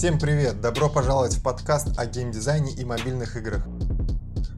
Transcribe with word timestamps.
Всем 0.00 0.18
привет! 0.18 0.62
Добро 0.62 0.88
пожаловать 0.88 1.34
в 1.34 1.44
подкаст 1.44 1.98
о 1.98 2.06
геймдизайне 2.06 2.72
и 2.72 2.86
мобильных 2.86 3.36
играх. 3.36 3.66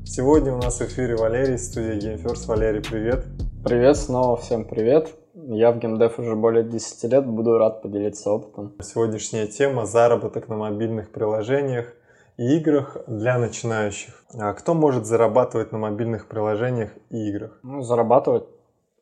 Сегодня 0.04 0.54
у 0.54 0.58
нас 0.58 0.78
в 0.78 0.82
эфире 0.82 1.16
Валерий, 1.16 1.58
студия 1.58 1.98
GameFirst. 1.98 2.46
Валерий, 2.46 2.80
привет! 2.80 3.26
Привет, 3.64 3.96
снова 3.96 4.36
всем 4.36 4.64
привет! 4.64 5.12
Я 5.34 5.72
в 5.72 5.80
геймдев 5.80 6.16
уже 6.20 6.36
более 6.36 6.62
10 6.62 7.12
лет, 7.12 7.26
буду 7.26 7.58
рад 7.58 7.82
поделиться 7.82 8.30
опытом. 8.30 8.76
Сегодняшняя 8.80 9.48
тема– 9.48 9.84
заработок 9.84 10.48
на 10.48 10.54
мобильных 10.54 11.10
приложениях 11.10 11.92
и 12.36 12.58
играх 12.58 12.98
для 13.08 13.36
начинающих. 13.36 14.24
А 14.38 14.52
кто 14.52 14.74
может 14.74 15.06
зарабатывать 15.06 15.72
на 15.72 15.78
мобильных 15.78 16.28
приложениях 16.28 16.92
и 17.10 17.16
играх? 17.30 17.58
Ну, 17.64 17.82
зарабатывать, 17.82 18.44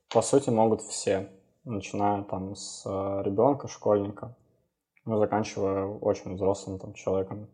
по 0.08 0.22
сути, 0.22 0.48
могут 0.48 0.80
все, 0.80 1.28
начиная 1.66 2.22
там 2.22 2.56
с 2.56 2.84
э, 2.86 3.22
ребенка, 3.26 3.68
школьника 3.68 4.34
ну, 5.04 5.18
заканчивая 5.18 5.86
очень 5.86 6.34
взрослым 6.34 6.78
там, 6.78 6.94
человеком. 6.94 7.48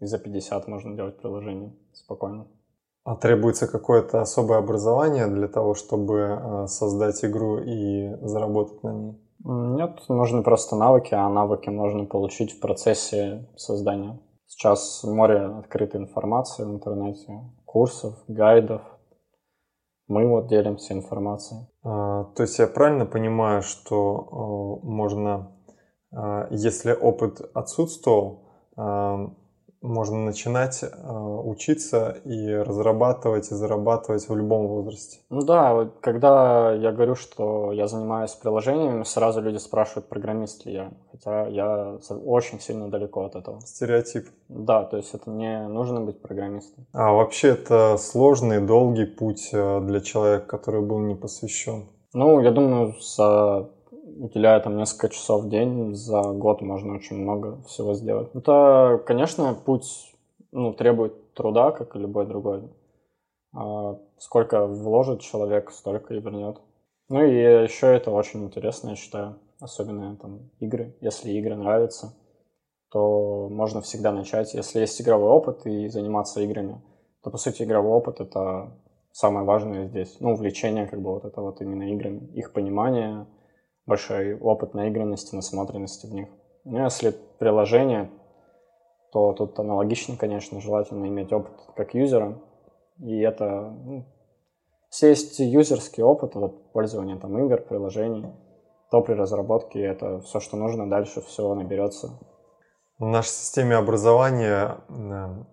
И 0.00 0.06
за 0.06 0.18
50 0.18 0.68
можно 0.68 0.94
делать 0.94 1.18
приложение 1.18 1.74
спокойно. 1.92 2.46
А 3.04 3.14
требуется 3.14 3.68
какое-то 3.68 4.20
особое 4.20 4.58
образование 4.58 5.28
для 5.28 5.48
того, 5.48 5.74
чтобы 5.74 6.18
э, 6.18 6.66
создать 6.66 7.24
игру 7.24 7.58
и 7.58 8.16
заработать 8.20 8.82
на 8.82 8.92
ней? 8.92 9.20
Нет, 9.44 10.02
нужны 10.08 10.42
просто 10.42 10.74
навыки, 10.74 11.14
а 11.14 11.28
навыки 11.28 11.68
можно 11.68 12.04
получить 12.04 12.52
в 12.52 12.60
процессе 12.60 13.48
создания. 13.56 14.18
Сейчас 14.46 15.04
море 15.04 15.40
открытой 15.40 16.00
информации 16.00 16.64
в 16.64 16.70
интернете, 16.70 17.44
курсов, 17.64 18.14
гайдов. 18.26 18.82
Мы 20.08 20.26
вот 20.28 20.48
делимся 20.48 20.94
информацией. 20.94 21.60
А, 21.84 22.24
то 22.34 22.42
есть 22.42 22.58
я 22.58 22.66
правильно 22.66 23.06
понимаю, 23.06 23.62
что 23.62 24.80
э, 24.82 24.86
можно 24.86 25.55
если 26.50 26.92
опыт 26.92 27.40
отсутствовал, 27.54 28.46
а, 28.76 29.30
можно 29.82 30.18
начинать 30.24 30.82
а, 30.82 31.40
учиться 31.40 32.16
и 32.24 32.50
разрабатывать 32.50 33.52
и 33.52 33.54
зарабатывать 33.54 34.28
в 34.28 34.34
любом 34.34 34.66
возрасте. 34.66 35.18
Ну 35.30 35.42
да, 35.42 35.88
когда 36.00 36.72
я 36.72 36.92
говорю, 36.92 37.14
что 37.14 37.72
я 37.72 37.86
занимаюсь 37.86 38.32
приложениями, 38.32 39.04
сразу 39.04 39.40
люди 39.40 39.58
спрашивают, 39.58 40.08
программист 40.08 40.66
ли 40.66 40.72
я. 40.72 40.92
Хотя 41.12 41.46
я 41.46 41.98
очень 42.24 42.60
сильно 42.60 42.90
далеко 42.90 43.24
от 43.24 43.36
этого. 43.36 43.60
Стереотип. 43.60 44.28
Да, 44.48 44.84
то 44.84 44.96
есть 44.96 45.14
это 45.14 45.30
не 45.30 45.68
нужно 45.68 46.00
быть 46.00 46.20
программистом. 46.20 46.86
А 46.92 47.12
вообще 47.12 47.48
это 47.48 47.96
сложный, 47.98 48.60
долгий 48.60 49.06
путь 49.06 49.50
для 49.52 50.00
человека, 50.00 50.46
который 50.46 50.80
был 50.80 50.98
не 50.98 51.14
посвящен? 51.14 51.84
Ну, 52.12 52.40
я 52.40 52.50
думаю, 52.50 52.94
за 53.00 53.68
уделяя 54.18 54.60
там 54.60 54.76
несколько 54.76 55.08
часов 55.08 55.44
в 55.44 55.48
день, 55.48 55.94
за 55.94 56.22
год 56.22 56.62
можно 56.62 56.94
очень 56.94 57.16
много 57.16 57.62
всего 57.62 57.94
сделать. 57.94 58.30
Это, 58.34 59.02
конечно, 59.06 59.54
путь 59.54 60.14
ну, 60.52 60.72
требует 60.72 61.34
труда, 61.34 61.70
как 61.72 61.96
и 61.96 61.98
любой 61.98 62.26
другой. 62.26 62.70
А 63.54 63.98
сколько 64.18 64.66
вложит 64.66 65.20
человек, 65.20 65.70
столько 65.70 66.14
и 66.14 66.20
вернет. 66.20 66.60
Ну 67.08 67.22
и 67.22 67.64
еще 67.64 67.94
это 67.94 68.10
очень 68.10 68.44
интересно, 68.44 68.90
я 68.90 68.96
считаю, 68.96 69.38
особенно 69.60 70.16
там 70.16 70.50
игры. 70.60 70.96
Если 71.00 71.30
игры 71.30 71.54
нравятся, 71.54 72.14
то 72.90 73.48
можно 73.50 73.80
всегда 73.80 74.12
начать. 74.12 74.54
Если 74.54 74.80
есть 74.80 75.00
игровой 75.00 75.30
опыт 75.30 75.66
и 75.66 75.88
заниматься 75.88 76.40
играми, 76.40 76.82
то, 77.22 77.30
по 77.30 77.38
сути, 77.38 77.62
игровой 77.62 77.92
опыт— 77.92 78.20
это 78.20 78.72
самое 79.12 79.46
важное 79.46 79.86
здесь. 79.86 80.16
Ну, 80.20 80.32
увлечение, 80.32 80.86
как 80.86 81.00
бы, 81.00 81.12
вот 81.12 81.24
это 81.24 81.40
вот 81.40 81.60
именно 81.60 81.92
играми, 81.92 82.26
их 82.34 82.52
понимание, 82.52 83.26
большой 83.86 84.38
опыт 84.38 84.74
наигранности, 84.74 85.34
насмотренности 85.34 86.06
в 86.06 86.14
них. 86.14 86.28
Ну, 86.64 86.82
если 86.82 87.14
приложение, 87.38 88.10
то 89.12 89.32
тут 89.32 89.58
аналогично, 89.58 90.16
конечно, 90.16 90.60
желательно 90.60 91.06
иметь 91.06 91.32
опыт 91.32 91.52
как 91.76 91.94
юзера. 91.94 92.38
И 92.98 93.20
это 93.20 93.74
ну, 93.84 94.04
все 94.90 95.10
есть 95.10 95.38
юзерский 95.38 96.02
опыт, 96.02 96.34
вот 96.34 96.72
пользование 96.72 97.16
там 97.16 97.38
игр, 97.38 97.60
приложений, 97.60 98.32
то 98.90 99.02
при 99.02 99.14
разработке 99.14 99.80
это 99.80 100.20
все, 100.20 100.40
что 100.40 100.56
нужно, 100.56 100.88
дальше 100.88 101.20
все 101.20 101.54
наберется. 101.54 102.18
В 102.98 103.04
нашей 103.04 103.28
системе 103.28 103.76
образования 103.76 104.78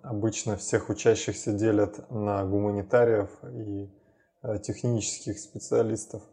обычно 0.02 0.56
всех 0.56 0.90
учащихся 0.90 1.52
делят 1.52 2.10
на 2.10 2.46
гуманитариев 2.46 3.30
и 3.44 3.92
э, 4.44 4.60
технических 4.60 5.38
специалистов. 5.38 6.24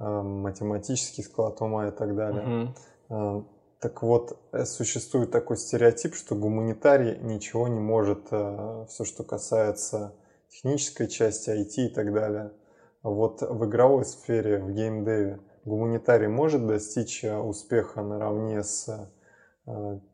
Э, 0.00 0.22
математический 0.22 1.24
склад 1.24 1.60
ума 1.60 1.88
и 1.88 1.90
так 1.90 2.14
далее. 2.14 2.72
Угу. 3.08 3.44
Так 3.80 4.02
вот, 4.02 4.38
э, 4.52 4.64
существует 4.64 5.30
такой 5.32 5.56
стереотип, 5.56 6.14
что 6.14 6.36
гуманитарий 6.36 7.18
ничего 7.18 7.66
не 7.68 7.80
может, 7.80 8.26
все, 8.26 9.04
что 9.04 9.24
касается 9.24 10.14
технической 10.48 11.08
части, 11.08 11.50
IT 11.50 11.86
и 11.86 11.88
так 11.88 12.12
далее. 12.12 12.52
Вот 13.02 13.42
в 13.42 13.64
игровой 13.64 14.04
сфере, 14.04 14.58
в 14.58 14.72
геймдеве, 14.72 15.40
гуманитарий 15.64 16.28
может 16.28 16.66
достичь 16.66 17.24
успеха 17.24 18.02
наравне 18.02 18.62
с 18.62 19.10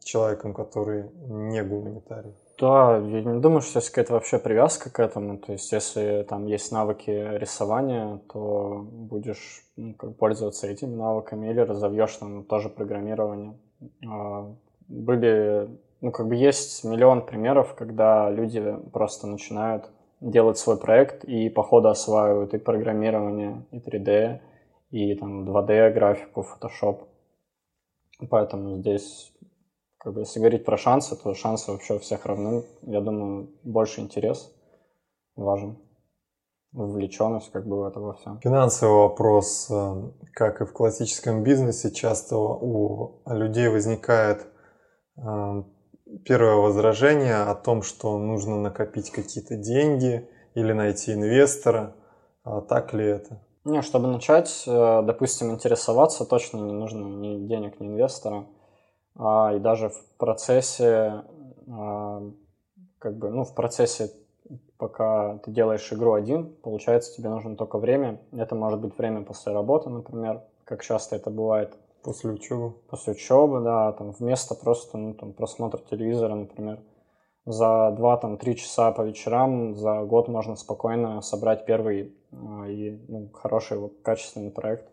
человеком, 0.02 0.52
который 0.54 1.10
не 1.28 1.62
гуманитарий? 1.62 2.34
Да, 2.60 2.98
я 2.98 3.22
не 3.22 3.40
думаю, 3.40 3.62
что 3.62 3.78
есть 3.78 3.90
какая-то 3.90 4.12
вообще 4.12 4.38
привязка 4.38 4.88
к 4.88 5.00
этому. 5.00 5.38
То 5.38 5.52
есть, 5.52 5.72
если 5.72 6.24
там 6.28 6.46
есть 6.46 6.70
навыки 6.70 7.10
рисования, 7.10 8.20
то 8.32 8.86
будешь 8.90 9.64
ну, 9.76 9.94
пользоваться 9.94 10.68
этими 10.68 10.94
навыками 10.94 11.50
или 11.50 11.58
разовьешь 11.60 12.16
там 12.16 12.44
тоже 12.44 12.68
программирование. 12.68 13.58
А, 14.08 14.54
были, 14.86 15.68
ну, 16.00 16.12
как 16.12 16.28
бы 16.28 16.36
есть 16.36 16.84
миллион 16.84 17.26
примеров, 17.26 17.74
когда 17.74 18.30
люди 18.30 18.76
просто 18.92 19.26
начинают 19.26 19.90
делать 20.20 20.56
свой 20.56 20.78
проект 20.78 21.24
и 21.24 21.48
по 21.48 21.64
ходу 21.64 21.88
осваивают 21.88 22.54
и 22.54 22.58
программирование, 22.58 23.64
и 23.72 23.78
3D, 23.78 24.40
и 24.90 25.14
там 25.16 25.44
2D 25.44 25.92
графику, 25.92 26.46
Photoshop. 26.46 27.08
Поэтому 28.30 28.76
здесь 28.76 29.32
как 30.04 30.12
бы, 30.12 30.20
если 30.20 30.38
говорить 30.38 30.66
про 30.66 30.76
шансы, 30.76 31.16
то 31.16 31.32
шансы 31.34 31.72
вообще 31.72 31.94
у 31.94 31.98
всех 31.98 32.26
равны. 32.26 32.62
Я 32.82 33.00
думаю, 33.00 33.48
больше 33.62 34.02
интерес 34.02 34.52
важен. 35.34 35.78
Вовлеченность 36.72 37.50
как 37.50 37.66
бы 37.66 37.80
в 37.80 37.84
это 37.84 38.00
во 38.00 38.12
всем. 38.14 38.38
Финансовый 38.40 39.08
вопрос, 39.08 39.68
э, 39.70 40.10
как 40.34 40.60
и 40.60 40.66
в 40.66 40.72
классическом 40.72 41.42
бизнесе, 41.42 41.90
часто 41.90 42.36
у 42.36 43.22
людей 43.26 43.68
возникает 43.68 44.46
э, 45.16 45.62
первое 46.24 46.56
возражение 46.56 47.36
о 47.36 47.54
том, 47.54 47.82
что 47.82 48.18
нужно 48.18 48.60
накопить 48.60 49.10
какие-то 49.10 49.56
деньги 49.56 50.28
или 50.54 50.72
найти 50.72 51.14
инвестора. 51.14 51.94
А 52.42 52.60
так 52.60 52.92
ли 52.92 53.06
это? 53.06 53.40
Не, 53.64 53.80
чтобы 53.80 54.08
начать, 54.08 54.64
э, 54.66 55.02
допустим, 55.02 55.52
интересоваться, 55.52 56.26
точно 56.26 56.58
не 56.58 56.72
нужно 56.74 57.06
ни 57.06 57.46
денег, 57.46 57.80
ни 57.80 57.86
инвестора 57.86 58.46
а, 59.16 59.52
и 59.54 59.58
даже 59.58 59.88
в 59.90 60.04
процессе, 60.18 61.24
а, 61.68 62.22
как 62.98 63.16
бы, 63.16 63.30
ну, 63.30 63.44
в 63.44 63.54
процессе, 63.54 64.10
пока 64.76 65.38
ты 65.38 65.50
делаешь 65.50 65.92
игру 65.92 66.14
один, 66.14 66.54
получается, 66.62 67.14
тебе 67.16 67.28
нужно 67.28 67.56
только 67.56 67.78
время. 67.78 68.20
Это 68.32 68.54
может 68.54 68.80
быть 68.80 68.96
время 68.98 69.22
после 69.22 69.52
работы, 69.52 69.90
например, 69.90 70.42
как 70.64 70.82
часто 70.82 71.16
это 71.16 71.30
бывает. 71.30 71.76
После 72.02 72.32
учебы? 72.32 72.72
После 72.90 73.14
учебы, 73.14 73.60
да, 73.60 73.92
там 73.92 74.10
вместо 74.12 74.54
просто, 74.54 74.98
ну, 74.98 75.14
там, 75.14 75.32
просмотра 75.32 75.80
телевизора, 75.90 76.34
например. 76.34 76.80
За 77.46 77.94
2-3 77.96 78.54
часа 78.54 78.90
по 78.92 79.02
вечерам 79.02 79.76
за 79.76 80.02
год 80.02 80.28
можно 80.28 80.56
спокойно 80.56 81.20
собрать 81.20 81.66
первый 81.66 82.14
а, 82.32 82.66
и 82.66 82.98
ну, 83.08 83.28
хороший, 83.32 83.90
качественный 84.02 84.50
проект. 84.50 84.90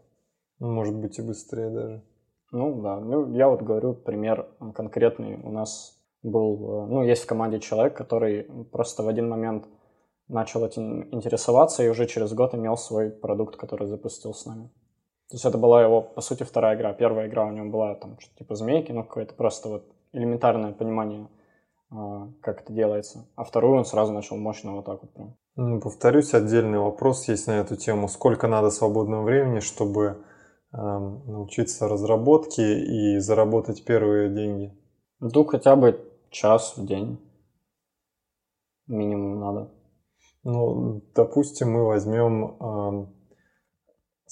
Может 0.59 0.95
быть 0.95 1.17
и 1.17 1.21
быстрее 1.21 1.69
даже. 1.69 2.03
Ну 2.51 2.81
да, 2.81 2.99
ну 2.99 3.31
я 3.33 3.47
вот 3.47 3.61
говорю 3.61 3.93
пример 3.93 4.47
конкретный. 4.75 5.39
У 5.41 5.51
нас 5.51 5.97
был, 6.21 6.83
э, 6.83 6.87
ну 6.87 7.03
есть 7.03 7.23
в 7.23 7.27
команде 7.27 7.59
человек, 7.59 7.95
который 7.95 8.43
просто 8.71 9.03
в 9.03 9.07
один 9.07 9.29
момент 9.29 9.65
начал 10.27 10.65
этим 10.65 11.13
интересоваться 11.13 11.83
и 11.83 11.89
уже 11.89 12.07
через 12.07 12.33
год 12.33 12.53
имел 12.53 12.77
свой 12.77 13.09
продукт, 13.09 13.55
который 13.55 13.87
запустил 13.87 14.33
с 14.33 14.45
нами. 14.45 14.69
То 15.29 15.35
есть 15.35 15.45
это 15.45 15.57
была 15.57 15.81
его, 15.81 16.01
по 16.01 16.21
сути, 16.21 16.43
вторая 16.43 16.75
игра. 16.75 16.93
Первая 16.93 17.27
игра 17.27 17.45
у 17.45 17.51
него 17.51 17.69
была 17.69 17.95
там 17.95 18.19
что-то 18.19 18.39
типа 18.39 18.55
змейки, 18.55 18.91
ну 18.91 19.03
какое-то 19.03 19.33
просто 19.33 19.69
вот 19.69 19.85
элементарное 20.11 20.73
понимание, 20.73 21.29
а, 21.89 22.27
как 22.41 22.61
это 22.61 22.73
делается. 22.73 23.29
А 23.35 23.45
вторую 23.45 23.77
он 23.77 23.85
сразу 23.85 24.11
начал 24.11 24.35
мощно 24.35 24.75
вот 24.75 24.85
так 24.85 25.01
вот 25.01 25.13
прям. 25.13 25.79
Повторюсь, 25.79 26.33
отдельный 26.33 26.79
вопрос 26.79 27.29
есть 27.29 27.47
на 27.47 27.59
эту 27.59 27.77
тему. 27.77 28.09
Сколько 28.09 28.47
надо 28.47 28.71
свободного 28.71 29.23
времени, 29.23 29.59
чтобы 29.59 30.17
научиться 30.71 31.87
разработке 31.87 32.79
и 32.79 33.19
заработать 33.19 33.83
первые 33.83 34.29
деньги? 34.29 34.73
Ну, 35.19 35.43
хотя 35.45 35.75
бы 35.75 35.99
час 36.29 36.75
в 36.77 36.85
день 36.85 37.19
минимум 38.87 39.39
надо. 39.39 39.71
Ну, 40.43 41.01
допустим, 41.15 41.71
мы 41.71 41.85
возьмем 41.85 42.57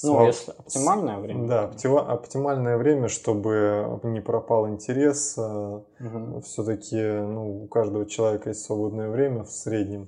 Ну, 0.01 0.11
Слав- 0.13 0.27
если 0.27 0.51
оптимальное 0.51 1.19
время. 1.19 1.47
Да, 1.47 1.63
оптива- 1.65 2.07
оптимальное 2.07 2.77
время, 2.77 3.09
чтобы 3.09 3.99
не 4.03 4.21
пропал 4.21 4.69
интерес. 4.69 5.37
Мгм. 5.37 6.41
Все-таки 6.41 6.95
ну, 6.95 7.63
у 7.63 7.67
каждого 7.67 8.05
человека 8.05 8.49
есть 8.49 8.63
свободное 8.63 9.09
время 9.09 9.43
в 9.43 9.51
среднем, 9.51 10.07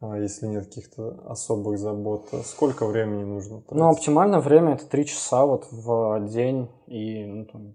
если 0.00 0.46
нет 0.46 0.66
каких-то 0.66 1.20
особых 1.26 1.78
забот. 1.78 2.28
Сколько 2.44 2.86
времени 2.86 3.24
нужно? 3.24 3.56
Ну, 3.56 3.62
тратить? 3.62 3.98
оптимальное 3.98 4.40
время 4.40 4.74
это 4.74 4.86
3 4.86 5.06
часа 5.06 5.46
вот 5.46 5.66
в 5.70 6.26
день 6.28 6.68
и 6.86 7.24
ну, 7.24 7.44
там, 7.46 7.74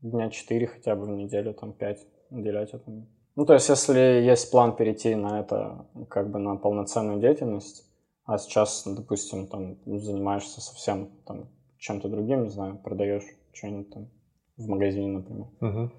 дня 0.00 0.30
4 0.30 0.66
хотя 0.66 0.94
бы 0.94 1.04
в 1.06 1.10
неделю, 1.10 1.54
там 1.54 1.72
5 1.72 2.06
уделять 2.30 2.72
этому. 2.72 3.06
Ну, 3.34 3.44
то 3.44 3.52
есть, 3.54 3.68
если 3.68 3.98
есть 3.98 4.50
план 4.50 4.74
перейти 4.76 5.14
на 5.14 5.40
это 5.40 5.86
как 6.08 6.30
бы 6.30 6.38
на 6.38 6.56
полноценную 6.56 7.20
деятельность, 7.20 7.84
а 8.24 8.38
сейчас, 8.38 8.82
допустим, 8.86 9.46
там 9.46 9.76
занимаешься 9.84 10.60
совсем 10.60 11.10
там 11.26 11.48
чем-то 11.78 12.08
другим, 12.08 12.44
не 12.44 12.50
знаю, 12.50 12.78
продаешь 12.78 13.26
что-нибудь 13.52 13.90
там 13.92 14.08
в 14.56 14.66
магазине, 14.68 15.08
например, 15.08 15.46
Мгм. 15.60 15.92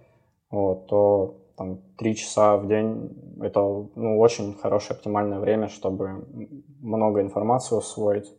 вот, 0.50 0.88
то 0.88 1.38
там 1.58 1.82
три 1.98 2.16
часа 2.16 2.56
в 2.58 2.68
день 2.68 3.38
это 3.42 3.60
ну, 3.60 4.20
очень 4.20 4.54
хорошее 4.54 4.96
оптимальное 4.96 5.40
время, 5.40 5.68
чтобы 5.68 6.28
много 6.80 7.22
информации 7.22 7.76
усвоить 7.76 8.32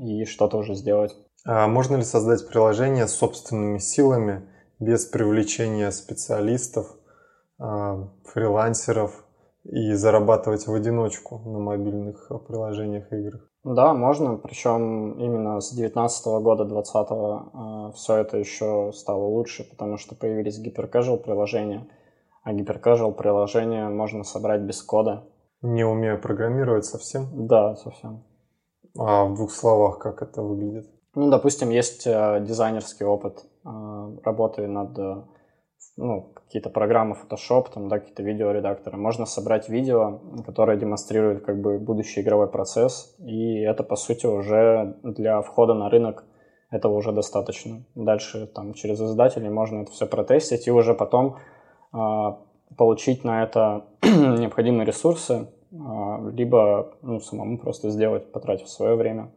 и 0.00 0.24
что-то 0.24 0.58
уже 0.58 0.74
сделать. 0.74 1.16
А 1.44 1.66
можно 1.66 1.96
ли 1.96 2.02
создать 2.02 2.48
приложение 2.48 3.08
собственными 3.08 3.78
силами 3.78 4.48
без 4.78 5.04
привлечения 5.06 5.90
специалистов, 5.90 6.86
а, 7.58 8.08
фрилансеров 8.24 9.24
и 9.64 9.92
зарабатывать 9.94 10.66
в 10.66 10.74
одиночку 10.74 11.38
на 11.38 11.58
мобильных 11.58 12.30
приложениях 12.46 13.12
и 13.12 13.16
играх? 13.16 13.50
Да, 13.66 13.94
можно, 13.94 14.36
причем 14.36 15.18
именно 15.18 15.60
с 15.60 15.72
19 15.72 16.26
года, 16.40 16.64
20 16.64 17.94
все 17.96 18.16
это 18.16 18.36
еще 18.36 18.92
стало 18.94 19.24
лучше, 19.24 19.68
потому 19.68 19.96
что 19.96 20.14
появились 20.14 20.58
гиперкэжуал 20.60 21.18
приложения, 21.18 21.88
а 22.44 22.52
гиперкэжуал 22.52 23.12
приложения 23.12 23.88
можно 23.88 24.22
собрать 24.22 24.60
без 24.60 24.80
кода. 24.82 25.24
Не 25.62 25.84
умея 25.84 26.16
программировать 26.16 26.84
совсем? 26.84 27.26
Да, 27.48 27.74
совсем. 27.74 28.22
А 28.96 29.24
в 29.24 29.34
двух 29.34 29.50
словах, 29.50 29.98
как 29.98 30.22
это 30.22 30.42
выглядит? 30.42 30.88
Ну, 31.16 31.28
допустим, 31.28 31.70
есть 31.70 32.06
э, 32.06 32.44
дизайнерский 32.46 33.04
опыт 33.04 33.44
э, 33.64 34.16
работы 34.22 34.68
над 34.68 34.96
э, 34.96 35.22
ну, 35.96 36.32
какие-то 36.34 36.68
программы 36.68 37.16
Photoshop, 37.16 37.72
там, 37.72 37.88
да, 37.88 37.98
какие-то 37.98 38.22
видеоредакторы. 38.22 38.96
Можно 38.96 39.24
собрать 39.24 39.68
видео, 39.68 40.20
которое 40.44 40.76
демонстрирует 40.76 41.44
как 41.44 41.60
бы 41.60 41.78
будущий 41.78 42.20
игровой 42.20 42.48
процесс, 42.48 43.16
и 43.18 43.60
это, 43.60 43.82
по 43.82 43.96
сути, 43.96 44.26
уже 44.26 44.96
для 45.02 45.40
входа 45.40 45.74
на 45.74 45.88
рынок 45.88 46.24
этого 46.70 46.94
уже 46.94 47.12
достаточно. 47.12 47.84
Дальше 47.94 48.46
там 48.46 48.74
через 48.74 49.00
издателей 49.00 49.48
можно 49.48 49.82
это 49.82 49.92
все 49.92 50.06
протестить 50.06 50.66
и 50.66 50.70
уже 50.70 50.94
потом 50.94 51.36
э, 51.92 51.98
получить 52.76 53.24
на 53.24 53.42
это 53.42 53.84
необходимые 54.02 54.84
ресурсы, 54.86 55.48
э, 55.72 55.76
либо 56.32 56.94
ну, 57.02 57.20
самому 57.20 57.58
просто 57.58 57.90
сделать, 57.90 58.32
потратив 58.32 58.68
свое 58.68 58.96
время. 58.96 59.30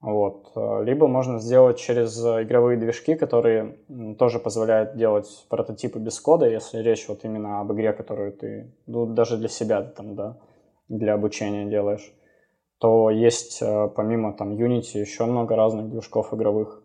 Вот. 0.00 0.52
Либо 0.84 1.08
можно 1.08 1.38
сделать 1.40 1.78
через 1.78 2.18
игровые 2.18 2.78
движки, 2.78 3.14
которые 3.16 3.76
тоже 4.18 4.38
позволяют 4.38 4.96
делать 4.96 5.46
прототипы 5.50 5.98
без 5.98 6.18
кода, 6.20 6.48
если 6.48 6.78
речь 6.78 7.06
вот 7.08 7.24
именно 7.24 7.60
об 7.60 7.72
игре, 7.72 7.92
которую 7.92 8.32
ты 8.32 8.74
ну, 8.86 9.06
даже 9.06 9.36
для 9.36 9.48
себя 9.48 9.82
там, 9.82 10.14
да, 10.14 10.38
для 10.88 11.12
обучения 11.14 11.66
делаешь. 11.66 12.14
То 12.78 13.10
есть 13.10 13.62
помимо 13.94 14.32
там 14.32 14.52
Unity 14.52 14.98
еще 14.98 15.26
много 15.26 15.54
разных 15.54 15.90
движков 15.90 16.32
игровых, 16.32 16.82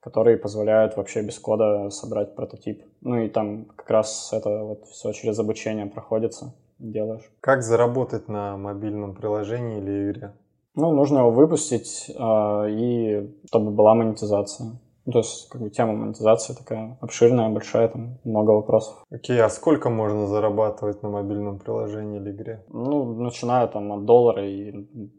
которые 0.00 0.38
позволяют 0.38 0.96
вообще 0.96 1.22
без 1.22 1.38
кода 1.38 1.90
собрать 1.90 2.34
прототип. 2.34 2.82
Ну 3.02 3.16
и 3.16 3.28
там 3.28 3.66
как 3.76 3.90
раз 3.90 4.32
это 4.32 4.64
вот 4.64 4.86
все 4.86 5.12
через 5.12 5.38
обучение 5.38 5.84
проходится, 5.84 6.54
делаешь. 6.78 7.30
Как 7.40 7.62
заработать 7.62 8.28
на 8.28 8.56
мобильном 8.56 9.14
приложении 9.14 9.78
или 9.78 10.10
игре? 10.10 10.32
Ну, 10.76 10.92
нужно 10.92 11.18
его 11.18 11.30
выпустить, 11.30 12.10
э, 12.10 12.70
и 12.70 13.30
чтобы 13.46 13.70
была 13.70 13.94
монетизация. 13.94 14.78
Ну, 15.06 15.12
то 15.12 15.18
есть, 15.18 15.50
как 15.50 15.60
бы 15.60 15.68
тема 15.68 15.92
монетизации 15.92 16.54
такая 16.54 16.96
обширная, 17.00 17.50
большая, 17.50 17.88
там 17.88 18.18
много 18.24 18.52
вопросов. 18.52 19.04
Окей, 19.10 19.38
а 19.38 19.50
сколько 19.50 19.90
можно 19.90 20.26
зарабатывать 20.26 21.02
на 21.02 21.10
мобильном 21.10 21.58
приложении 21.58 22.18
или 22.18 22.30
игре? 22.30 22.64
Ну, 22.68 23.04
начиная 23.04 23.66
там 23.66 23.92
от 23.92 24.06
доллара 24.06 24.46
и 24.48 24.72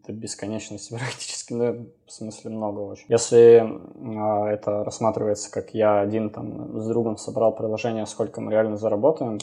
до 0.07 0.11
бесконечности 0.11 0.89
практически, 0.97 1.53
ну, 1.53 1.87
в 2.07 2.11
смысле 2.11 2.49
много 2.49 2.79
очень. 2.79 3.05
Если 3.09 3.61
э, 3.61 4.53
это 4.53 4.83
рассматривается 4.83 5.51
как 5.51 5.75
я 5.75 5.99
один 5.99 6.31
там 6.31 6.81
с 6.81 6.87
другом 6.87 7.17
собрал 7.17 7.55
приложение, 7.55 8.07
сколько 8.07 8.41
мы 8.41 8.51
реально 8.51 8.77
заработаем, 8.77 9.37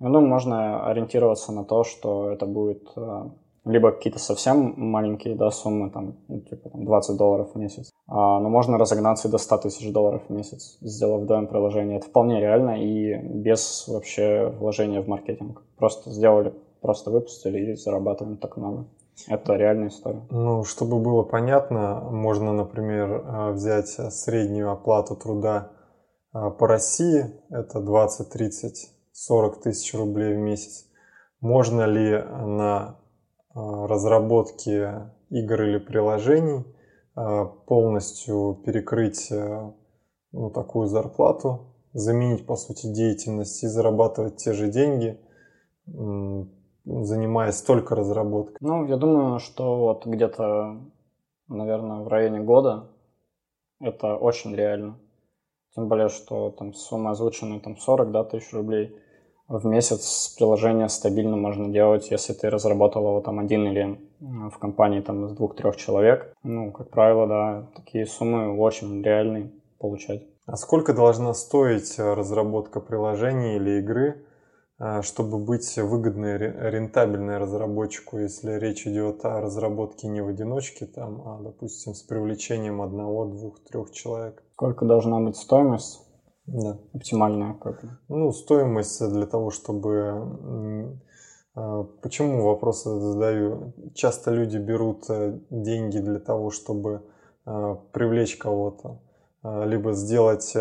ну, 0.00 0.20
можно 0.20 0.86
ориентироваться 0.88 1.52
на 1.52 1.64
то, 1.64 1.84
что 1.84 2.30
это 2.30 2.46
будет 2.46 2.88
э, 2.96 3.24
либо 3.68 3.92
какие-то 3.92 4.18
совсем 4.18 4.74
маленькие 4.76 5.34
да, 5.36 5.50
суммы, 5.50 5.90
там, 5.90 6.16
ну, 6.28 6.40
типа 6.40 6.70
там 6.70 6.84
20 6.84 7.16
долларов 7.16 7.50
в 7.52 7.58
месяц, 7.58 7.90
а, 8.06 8.40
но 8.40 8.48
можно 8.48 8.78
разогнаться 8.78 9.28
и 9.28 9.30
до 9.30 9.38
100 9.38 9.58
тысяч 9.58 9.92
долларов 9.92 10.22
в 10.28 10.32
месяц, 10.32 10.78
сделав 10.80 11.22
вдвоем 11.22 11.46
приложение. 11.46 11.98
Это 11.98 12.06
вполне 12.06 12.40
реально 12.40 12.82
и 12.82 13.14
без 13.16 13.86
вообще 13.86 14.52
вложения 14.58 15.02
в 15.02 15.08
маркетинг. 15.08 15.62
Просто 15.76 16.10
сделали, 16.10 16.54
просто 16.80 17.10
выпустили 17.10 17.72
и 17.72 17.76
зарабатываем 17.76 18.38
так 18.38 18.56
много. 18.56 18.86
Это 19.26 19.54
реальная 19.54 19.88
история. 19.88 20.22
Ну, 20.30 20.64
чтобы 20.64 21.00
было 21.00 21.22
понятно, 21.22 22.00
можно, 22.10 22.52
например, 22.52 23.52
взять 23.52 23.88
среднюю 23.88 24.70
оплату 24.70 25.16
труда 25.16 25.72
по 26.32 26.66
России, 26.66 27.24
это 27.50 27.80
20, 27.80 28.30
30, 28.30 28.90
40 29.12 29.60
тысяч 29.60 29.92
рублей 29.94 30.34
в 30.34 30.38
месяц. 30.38 30.86
Можно 31.40 31.84
ли 31.84 32.22
на 32.22 32.96
разработки 33.54 35.10
игр 35.30 35.62
или 35.62 35.78
приложений 35.78 36.64
полностью 37.66 38.60
перекрыть 38.64 39.32
ну, 40.32 40.50
такую 40.50 40.86
зарплату, 40.86 41.74
заменить, 41.92 42.46
по 42.46 42.56
сути, 42.56 42.86
деятельность 42.86 43.62
и 43.64 43.66
зарабатывать 43.66 44.36
те 44.36 44.52
же 44.52 44.68
деньги, 44.68 45.18
занимаясь 45.86 47.60
только 47.62 47.96
разработкой? 47.96 48.56
Ну, 48.60 48.86
я 48.86 48.96
думаю, 48.96 49.40
что 49.40 49.78
вот 49.78 50.06
где-то, 50.06 50.80
наверное, 51.48 52.02
в 52.02 52.08
районе 52.08 52.40
года 52.40 52.90
это 53.80 54.16
очень 54.16 54.54
реально. 54.54 54.98
Тем 55.74 55.88
более, 55.88 56.08
что 56.08 56.50
там 56.50 56.72
сумма 56.74 57.10
озвученная 57.12 57.60
там 57.60 57.76
40 57.76 58.12
да, 58.12 58.24
тысяч 58.24 58.52
рублей– 58.52 58.96
в 59.48 59.66
месяц 59.66 60.34
приложение 60.36 60.88
стабильно 60.88 61.36
можно 61.36 61.68
делать, 61.68 62.10
если 62.10 62.34
ты 62.34 62.50
разработал 62.50 63.02
его 63.06 63.20
там 63.20 63.38
один 63.38 63.66
или 63.66 63.98
в 64.20 64.58
компании 64.58 65.00
там 65.00 65.24
из 65.26 65.32
двух-трех 65.32 65.76
человек. 65.76 66.34
Ну, 66.42 66.70
как 66.70 66.90
правило, 66.90 67.26
да, 67.26 67.66
такие 67.74 68.06
суммы 68.06 68.56
очень 68.58 69.02
реальные 69.02 69.50
получать. 69.78 70.22
А 70.46 70.56
сколько 70.56 70.92
должна 70.92 71.34
стоить 71.34 71.98
разработка 71.98 72.80
приложения 72.80 73.56
или 73.56 73.80
игры, 73.80 74.24
чтобы 75.02 75.38
быть 75.38 75.76
выгодной, 75.76 76.38
рентабельной 76.38 77.38
разработчику, 77.38 78.18
если 78.18 78.52
речь 78.52 78.86
идет 78.86 79.24
о 79.24 79.40
разработке 79.40 80.08
не 80.08 80.20
в 80.20 80.28
одиночке, 80.28 80.86
там, 80.86 81.22
а, 81.26 81.40
допустим, 81.42 81.94
с 81.94 82.02
привлечением 82.02 82.80
одного, 82.80 83.24
двух, 83.24 83.58
трех 83.64 83.90
человек? 83.90 84.42
Сколько 84.52 84.84
должна 84.84 85.20
быть 85.20 85.36
стоимость? 85.36 86.07
Да. 86.48 86.78
Оптимальная 86.94 87.54
как 87.54 87.84
Ну, 88.08 88.32
стоимость 88.32 89.06
для 89.06 89.26
того, 89.26 89.50
чтобы... 89.50 90.98
Почему 92.02 92.44
вопросы 92.44 92.88
задаю? 93.00 93.72
Часто 93.94 94.30
люди 94.30 94.58
берут 94.58 95.04
деньги 95.50 95.98
для 95.98 96.20
того, 96.20 96.50
чтобы 96.50 97.02
привлечь 97.44 98.36
кого-то, 98.36 99.00
либо 99.42 99.92
сделать 99.92 100.56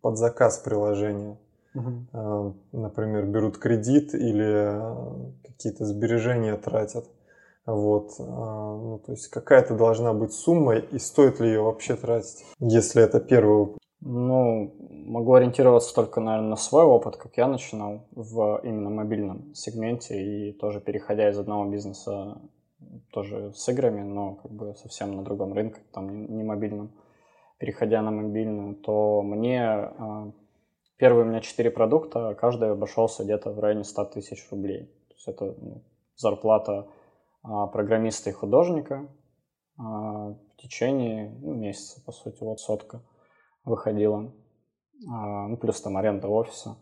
под 0.00 0.18
заказ 0.18 0.58
приложения. 0.58 1.38
Угу. 1.74 2.54
Например, 2.72 3.26
берут 3.26 3.58
кредит 3.58 4.14
или 4.14 4.80
какие-то 5.46 5.84
сбережения 5.84 6.56
тратят. 6.56 7.04
Вот, 7.64 8.18
ну, 8.18 9.00
то 9.04 9.12
есть 9.12 9.28
какая-то 9.28 9.74
должна 9.74 10.12
быть 10.12 10.32
сумма, 10.32 10.76
и 10.76 10.98
стоит 10.98 11.40
ли 11.40 11.48
ее 11.48 11.62
вообще 11.62 11.96
тратить, 11.96 12.44
если 12.60 13.02
это 13.02 13.18
первый 13.18 13.56
ну, 14.00 14.74
могу 14.90 15.34
ориентироваться 15.34 15.94
только, 15.94 16.20
наверное, 16.20 16.50
на 16.50 16.56
свой 16.56 16.84
опыт, 16.84 17.16
как 17.16 17.36
я 17.36 17.48
начинал 17.48 18.06
в 18.12 18.60
именно 18.62 18.90
мобильном 18.90 19.54
сегменте 19.54 20.22
и 20.22 20.52
тоже 20.52 20.80
переходя 20.80 21.30
из 21.30 21.38
одного 21.38 21.64
бизнеса 21.70 22.40
тоже 23.12 23.52
с 23.54 23.68
играми, 23.68 24.02
но 24.02 24.34
как 24.36 24.52
бы 24.52 24.74
совсем 24.74 25.16
на 25.16 25.24
другом 25.24 25.54
рынке, 25.54 25.80
там 25.92 26.26
не, 26.36 26.44
мобильном, 26.44 26.92
переходя 27.58 28.02
на 28.02 28.10
мобильную, 28.10 28.74
то 28.76 29.22
мне 29.22 29.62
э, 29.62 30.32
первые 30.98 31.24
у 31.24 31.28
меня 31.28 31.40
четыре 31.40 31.70
продукта, 31.70 32.34
каждый 32.38 32.70
обошелся 32.70 33.24
где-то 33.24 33.50
в 33.50 33.58
районе 33.60 33.84
100 33.84 34.04
тысяч 34.06 34.46
рублей. 34.50 34.86
То 35.08 35.14
есть 35.14 35.28
это 35.28 35.54
ну, 35.58 35.84
зарплата 36.16 36.86
э, 37.44 37.48
программиста 37.72 38.28
и 38.30 38.34
художника, 38.34 39.08
в 39.78 40.38
течение 40.56 41.36
ну, 41.42 41.52
месяца, 41.52 42.02
по 42.02 42.10
сути, 42.10 42.42
вот 42.42 42.60
сотка 42.60 43.02
выходила. 43.66 44.32
Ну, 44.98 45.56
плюс 45.58 45.80
там 45.82 45.98
аренда 45.98 46.28
офиса. 46.28 46.78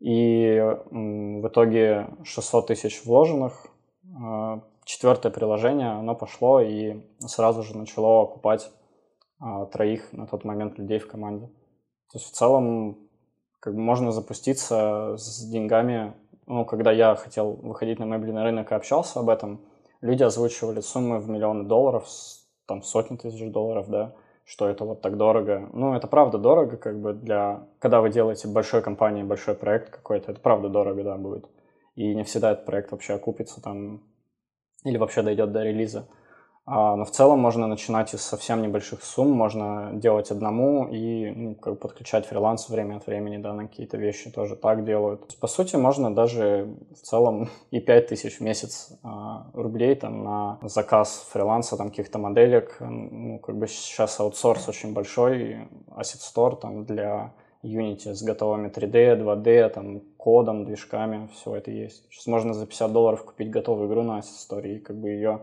И 0.00 0.60
в 0.90 1.48
итоге 1.48 2.08
600 2.24 2.66
тысяч 2.66 3.04
вложенных. 3.06 3.66
Четвертое 4.84 5.30
приложение, 5.30 5.90
оно 5.90 6.14
пошло 6.14 6.60
и 6.60 7.02
сразу 7.20 7.62
же 7.62 7.76
начало 7.76 8.22
окупать 8.22 8.70
троих 9.72 10.12
на 10.12 10.26
тот 10.26 10.44
момент 10.44 10.78
людей 10.78 10.98
в 10.98 11.08
команде. 11.08 11.46
То 12.10 12.18
есть 12.18 12.26
в 12.26 12.32
целом 12.32 12.98
как 13.60 13.74
бы 13.74 13.80
можно 13.80 14.12
запуститься 14.12 15.16
с 15.16 15.48
деньгами. 15.50 16.14
Ну, 16.46 16.64
когда 16.64 16.90
я 16.92 17.14
хотел 17.16 17.52
выходить 17.52 17.98
на 17.98 18.06
мобильный 18.06 18.42
рынок 18.42 18.72
и 18.72 18.74
общался 18.74 19.20
об 19.20 19.28
этом, 19.28 19.60
люди 20.00 20.22
озвучивали 20.22 20.80
суммы 20.80 21.18
в 21.18 21.28
миллионы 21.28 21.64
долларов, 21.64 22.08
там 22.66 22.82
сотни 22.82 23.16
тысяч 23.16 23.52
долларов, 23.52 23.88
да, 23.88 24.14
что 24.48 24.66
это 24.66 24.84
вот 24.84 25.02
так 25.02 25.18
дорого. 25.18 25.68
Ну, 25.74 25.94
это 25.94 26.06
правда 26.06 26.38
дорого, 26.38 26.78
как 26.78 26.98
бы 26.98 27.12
для... 27.12 27.66
Когда 27.80 28.00
вы 28.00 28.08
делаете 28.08 28.48
большой 28.48 28.80
компании, 28.80 29.22
большой 29.22 29.54
проект 29.54 29.90
какой-то, 29.90 30.32
это 30.32 30.40
правда 30.40 30.70
дорого, 30.70 31.04
да, 31.04 31.18
будет. 31.18 31.44
И 31.96 32.14
не 32.14 32.24
всегда 32.24 32.52
этот 32.52 32.64
проект 32.64 32.90
вообще 32.90 33.12
окупится 33.12 33.60
там 33.62 34.00
или 34.84 34.96
вообще 34.96 35.20
дойдет 35.20 35.52
до 35.52 35.64
релиза. 35.64 36.08
А, 36.70 36.96
но 36.96 37.06
в 37.06 37.10
целом 37.10 37.38
можно 37.38 37.66
начинать 37.66 38.12
из 38.12 38.20
совсем 38.20 38.60
небольших 38.60 39.02
сумм, 39.02 39.30
можно 39.30 39.90
делать 39.94 40.30
одному 40.30 40.86
и 40.86 41.30
ну, 41.30 41.54
как 41.54 41.74
бы 41.74 41.78
подключать 41.78 42.26
фриланс 42.26 42.68
время 42.68 42.96
от 42.96 43.06
времени, 43.06 43.38
да, 43.38 43.54
на 43.54 43.66
какие-то 43.68 43.96
вещи 43.96 44.30
тоже 44.30 44.54
так 44.54 44.84
делают. 44.84 45.38
По 45.40 45.46
сути, 45.46 45.76
можно 45.76 46.14
даже 46.14 46.68
в 46.94 47.00
целом 47.00 47.48
и 47.70 47.80
5000 47.80 48.36
в 48.36 48.40
месяц 48.42 48.92
а, 49.02 49.46
рублей 49.54 49.94
там 49.94 50.22
на 50.22 50.58
заказ 50.60 51.26
фриланса, 51.32 51.78
там 51.78 51.88
каких-то 51.88 52.18
моделек. 52.18 52.76
Ну, 52.80 53.38
как 53.38 53.56
бы 53.56 53.66
сейчас 53.66 54.20
аутсорс 54.20 54.68
очень 54.68 54.92
большой, 54.92 55.68
Asset 55.96 56.20
Store 56.20 56.54
там 56.54 56.84
для 56.84 57.32
Unity 57.62 58.12
с 58.12 58.22
готовыми 58.22 58.68
3D, 58.68 59.18
2D, 59.18 59.70
там, 59.70 60.00
кодом, 60.18 60.66
движками, 60.66 61.30
все 61.32 61.56
это 61.56 61.70
есть. 61.70 62.04
Сейчас 62.10 62.26
можно 62.26 62.52
за 62.52 62.66
50 62.66 62.92
долларов 62.92 63.24
купить 63.24 63.48
готовую 63.48 63.88
игру 63.88 64.02
на 64.02 64.18
Asset 64.18 64.50
Store 64.50 64.68
и 64.68 64.78
как 64.80 64.96
бы 64.96 65.08
ее 65.08 65.40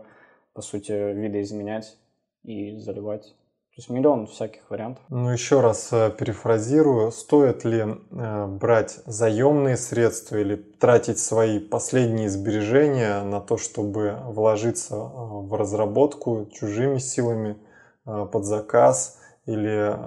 по 0.56 0.62
сути, 0.62 0.90
видоизменять 0.90 1.98
и 2.42 2.78
заливать. 2.78 3.36
То 3.74 3.80
есть 3.80 3.90
миллион 3.90 4.26
всяких 4.26 4.70
вариантов. 4.70 5.04
Ну, 5.10 5.28
еще 5.28 5.60
раз 5.60 5.92
э, 5.92 6.10
перефразирую. 6.18 7.12
Стоит 7.12 7.66
ли 7.66 7.84
э, 7.84 8.46
брать 8.46 9.00
заемные 9.04 9.76
средства 9.76 10.36
или 10.36 10.56
тратить 10.56 11.18
свои 11.18 11.58
последние 11.58 12.30
сбережения 12.30 13.22
на 13.22 13.42
то, 13.42 13.58
чтобы 13.58 14.16
вложиться 14.24 14.94
э, 14.94 14.98
в 14.98 15.52
разработку 15.52 16.48
чужими 16.50 16.98
силами 16.98 17.58
под 18.04 18.44
заказ 18.44 19.18
или 19.46 19.98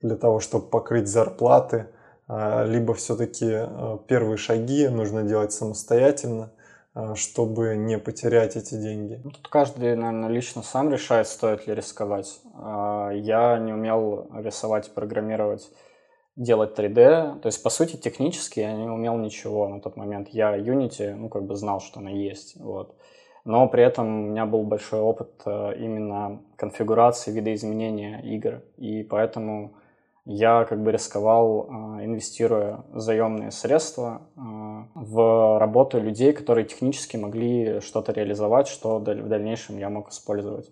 для 0.00 0.16
того, 0.16 0.40
чтобы 0.40 0.66
покрыть 0.66 1.06
зарплаты? 1.06 1.86
Либо 2.26 2.92
все-таки 2.94 3.68
первые 4.08 4.36
шаги 4.36 4.88
нужно 4.88 5.22
делать 5.22 5.52
самостоятельно– 5.52 6.52
чтобы 7.14 7.76
не 7.76 7.98
потерять 7.98 8.56
эти 8.56 8.74
деньги? 8.74 9.20
Ну, 9.22 9.30
тут 9.30 9.48
каждый, 9.48 9.94
наверное, 9.94 10.28
лично 10.28 10.62
сам 10.62 10.90
решает, 10.90 11.28
стоит 11.28 11.66
ли 11.66 11.74
рисковать. 11.74 12.40
А, 12.54 13.10
я 13.10 13.58
не 13.58 13.72
умел 13.72 14.28
рисовать, 14.34 14.92
программировать, 14.94 15.70
делать 16.36 16.78
3D. 16.78 17.40
То 17.40 17.46
есть, 17.46 17.62
по 17.62 17.70
сути, 17.70 17.96
технически 17.96 18.60
я 18.60 18.72
не 18.72 18.88
умел 18.88 19.16
ничего 19.16 19.68
на 19.68 19.80
тот 19.80 19.96
момент. 19.96 20.28
Я 20.28 20.56
Unity, 20.56 21.14
ну, 21.14 21.28
как 21.28 21.44
бы 21.44 21.56
знал, 21.56 21.80
что 21.80 22.00
она 22.00 22.10
есть. 22.10 22.56
Вот. 22.56 22.96
Но 23.44 23.68
при 23.68 23.82
этом 23.82 24.06
у 24.06 24.30
меня 24.30 24.44
был 24.44 24.64
большой 24.64 25.00
опыт 25.00 25.30
а, 25.44 25.72
именно 25.72 26.42
конфигурации, 26.56 27.32
видоизменения 27.32 28.20
игр. 28.20 28.62
И 28.76 29.02
поэтому 29.02 29.74
я 30.28 30.66
как 30.66 30.82
бы 30.82 30.92
рисковал, 30.92 31.66
а, 31.70 32.04
инвестируя 32.04 32.84
заемные 32.92 33.50
средства 33.50 34.20
а, 34.36 34.86
в 34.94 35.58
работу 35.58 35.98
людей, 35.98 36.34
которые 36.34 36.66
технически 36.66 37.16
могли 37.16 37.80
что-то 37.80 38.12
реализовать, 38.12 38.68
что 38.68 38.98
в 38.98 39.04
дальнейшем 39.04 39.78
я 39.78 39.88
мог 39.88 40.10
использовать. 40.10 40.70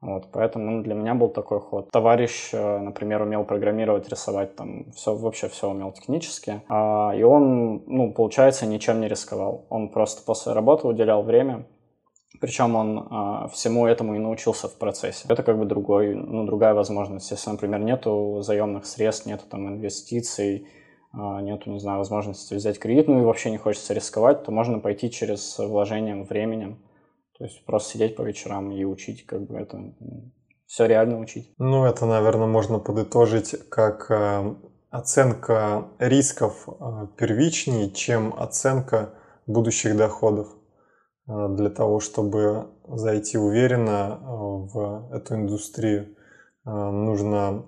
Вот, 0.00 0.26
поэтому 0.32 0.70
ну, 0.70 0.82
для 0.82 0.94
меня 0.94 1.14
был 1.14 1.28
такой 1.28 1.60
ход. 1.60 1.90
Товарищ, 1.90 2.50
э, 2.52 2.78
например, 2.78 3.22
умел 3.22 3.44
программировать, 3.44 4.08
рисовать, 4.08 4.54
там 4.54 4.90
все 4.92 5.14
вообще 5.14 5.48
все 5.48 5.70
умел 5.70 5.92
технически, 5.92 6.60
а, 6.68 7.14
и 7.16 7.22
он, 7.22 7.82
ну, 7.86 8.12
получается, 8.12 8.66
ничем 8.66 9.00
не 9.00 9.08
рисковал. 9.08 9.64
Он 9.70 9.88
просто 9.88 10.22
после 10.24 10.52
работы 10.52 10.86
уделял 10.86 11.22
время 11.22 11.64
причем 12.40 12.76
он 12.76 12.98
э, 12.98 13.48
всему 13.52 13.86
этому 13.86 14.14
и 14.14 14.18
научился 14.18 14.68
в 14.68 14.78
процессе. 14.78 15.26
Это 15.28 15.42
как 15.42 15.58
бы 15.58 15.64
другой, 15.64 16.14
ну, 16.14 16.44
другая 16.44 16.74
возможность. 16.74 17.30
Если, 17.30 17.50
например, 17.50 17.80
нету 17.80 18.40
заемных 18.42 18.86
средств, 18.86 19.26
нету 19.26 19.44
там 19.48 19.68
инвестиций, 19.68 20.68
э, 21.12 21.40
нету, 21.42 21.70
не 21.70 21.80
знаю, 21.80 21.98
возможности 21.98 22.54
взять 22.54 22.78
кредит, 22.78 23.08
ну 23.08 23.20
и 23.20 23.24
вообще 23.24 23.50
не 23.50 23.58
хочется 23.58 23.94
рисковать, 23.94 24.44
то 24.44 24.52
можно 24.52 24.78
пойти 24.78 25.10
через 25.10 25.58
вложением 25.58 26.24
временем. 26.24 26.78
То 27.38 27.44
есть 27.44 27.64
просто 27.66 27.92
сидеть 27.92 28.16
по 28.16 28.22
вечерам 28.22 28.72
и 28.72 28.84
учить, 28.84 29.26
как 29.26 29.46
бы 29.46 29.56
это 29.58 29.94
все 30.66 30.86
реально 30.86 31.20
учить. 31.20 31.52
Ну, 31.58 31.84
это, 31.84 32.06
наверное, 32.06 32.46
можно 32.46 32.78
подытожить 32.78 33.54
как 33.68 34.10
э, 34.10 34.54
оценка 34.90 35.88
рисков 35.98 36.68
э, 36.68 37.06
первичнее, 37.16 37.90
чем 37.90 38.34
оценка 38.36 39.14
будущих 39.46 39.96
доходов. 39.96 40.48
Э, 41.28 41.48
для 41.50 41.70
того, 41.70 42.00
чтобы 42.00 42.68
зайти 42.88 43.38
уверенно 43.38 44.18
э, 44.20 44.26
в 44.26 45.08
эту 45.12 45.34
индустрию, 45.34 46.16
э, 46.64 46.70
нужно 46.70 47.64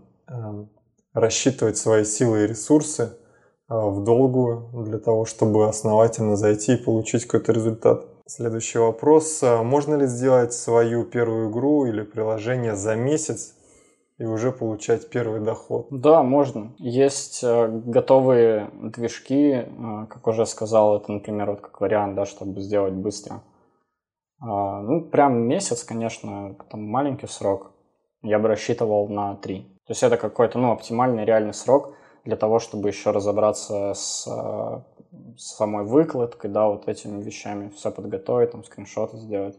рассчитывать 1.14 1.78
свои 1.78 2.04
силы 2.04 2.44
и 2.44 2.46
ресурсы 2.46 3.16
в 3.66 4.04
долгую 4.04 4.84
для 4.84 4.98
того, 4.98 5.24
чтобы 5.24 5.66
основательно 5.66 6.36
зайти 6.36 6.74
и 6.74 6.76
получить 6.76 7.24
какой-то 7.24 7.52
результат. 7.52 8.04
Следующий 8.26 8.78
вопрос. 8.78 9.42
Можно 9.42 9.94
ли 9.94 10.06
сделать 10.06 10.52
свою 10.52 11.04
первую 11.04 11.50
игру 11.50 11.86
или 11.86 12.02
приложение 12.02 12.76
за 12.76 12.94
месяц 12.94 13.54
и 14.18 14.24
уже 14.24 14.52
получать 14.52 15.08
первый 15.10 15.40
доход? 15.40 15.86
Да, 15.90 16.22
можно. 16.22 16.74
Есть 16.78 17.42
готовые 17.44 18.70
движки, 18.74 19.66
как 20.10 20.26
уже 20.26 20.44
сказал, 20.44 20.96
это, 20.96 21.12
например, 21.12 21.50
вот 21.50 21.60
как 21.60 21.80
вариант, 21.80 22.16
да, 22.16 22.26
чтобы 22.26 22.60
сделать 22.60 22.94
быстро. 22.94 23.42
А, 24.40 24.80
ну, 24.82 25.04
прям 25.04 25.46
месяц, 25.46 25.84
конечно, 25.84 26.56
там 26.70 26.82
маленький 26.82 27.26
срок. 27.26 27.72
Я 28.22 28.38
бы 28.38 28.48
рассчитывал 28.48 29.08
на 29.08 29.36
три. 29.36 29.62
То 29.86 29.92
есть 29.92 30.02
это 30.02 30.16
какой-то, 30.16 30.58
ну, 30.58 30.72
оптимальный 30.72 31.24
реальный 31.24 31.54
срок 31.54 31.94
для 32.24 32.36
того, 32.36 32.58
чтобы 32.58 32.88
еще 32.88 33.12
разобраться 33.12 33.94
с, 33.94 34.24
с 35.36 35.56
самой 35.56 35.84
выкладкой, 35.84 36.50
да, 36.50 36.66
вот 36.66 36.88
этими 36.88 37.22
вещами, 37.22 37.70
все 37.70 37.90
подготовить, 37.90 38.50
там, 38.50 38.64
скриншоты 38.64 39.16
сделать, 39.16 39.56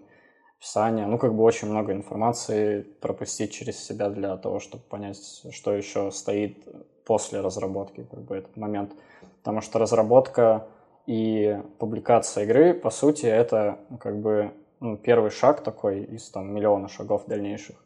описание. 0.59 1.05
Ну, 1.05 1.17
как 1.17 1.33
бы 1.33 1.43
очень 1.43 1.69
много 1.69 1.93
информации 1.93 2.81
пропустить 2.81 3.53
через 3.53 3.81
себя 3.81 4.09
для 4.09 4.35
того, 4.37 4.59
чтобы 4.59 4.83
понять, 4.83 5.17
что 5.51 5.73
еще 5.73 6.11
стоит 6.11 6.67
после 7.05 7.39
разработки, 7.41 8.05
как 8.09 8.21
бы 8.21 8.37
этот 8.37 8.57
момент. 8.57 8.91
Потому 9.39 9.61
что 9.61 9.79
разработка 9.79 10.67
и 11.07 11.59
публикация 11.79 12.43
игры, 12.43 12.73
по 12.73 12.89
сути, 12.89 13.25
это 13.25 13.79
как 13.99 14.19
бы 14.19 14.51
ну, 14.79 14.97
первый 14.97 15.31
шаг 15.31 15.61
такой 15.61 16.03
из 16.03 16.29
там 16.29 16.53
миллиона 16.53 16.89
шагов 16.89 17.23
дальнейших. 17.25 17.77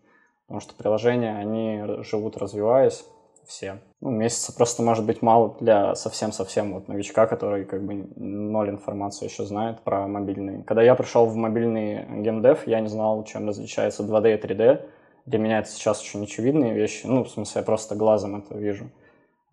Потому 0.48 0.60
что 0.60 0.74
приложения, 0.74 1.38
они 1.38 2.04
живут 2.04 2.38
развиваясь 2.38 3.06
все. 3.48 3.80
Ну, 4.02 4.12
месяца 4.12 4.54
просто 4.54 4.84
может 4.84 5.06
быть 5.06 5.22
мало 5.22 5.56
для 5.60 5.96
совсем-совсем 5.96 6.74
вот 6.74 6.88
новичка, 6.88 7.26
который 7.28 7.66
как 7.66 7.84
бы 7.84 8.08
ноль 8.16 8.70
информации 8.70 9.26
еще 9.26 9.46
знает 9.46 9.82
про 9.82 10.08
мобильные. 10.08 10.64
Когда 10.64 10.82
я 10.82 10.96
пришел 10.96 11.26
в 11.26 11.36
мобильный 11.36 12.06
геймдев, 12.22 12.68
я 12.68 12.80
не 12.80 12.90
знал, 12.90 13.24
чем 13.24 13.48
различается 13.48 14.04
2D 14.04 14.34
и 14.34 14.42
3D. 14.42 14.86
Для 15.26 15.40
меня 15.40 15.60
это 15.60 15.70
сейчас 15.70 16.02
очень 16.02 16.24
очевидные 16.24 16.74
вещи. 16.74 17.06
Ну, 17.06 17.24
в 17.24 17.30
смысле, 17.30 17.60
я 17.62 17.66
просто 17.66 17.96
глазом 17.96 18.36
это 18.38 18.58
вижу. 18.58 18.90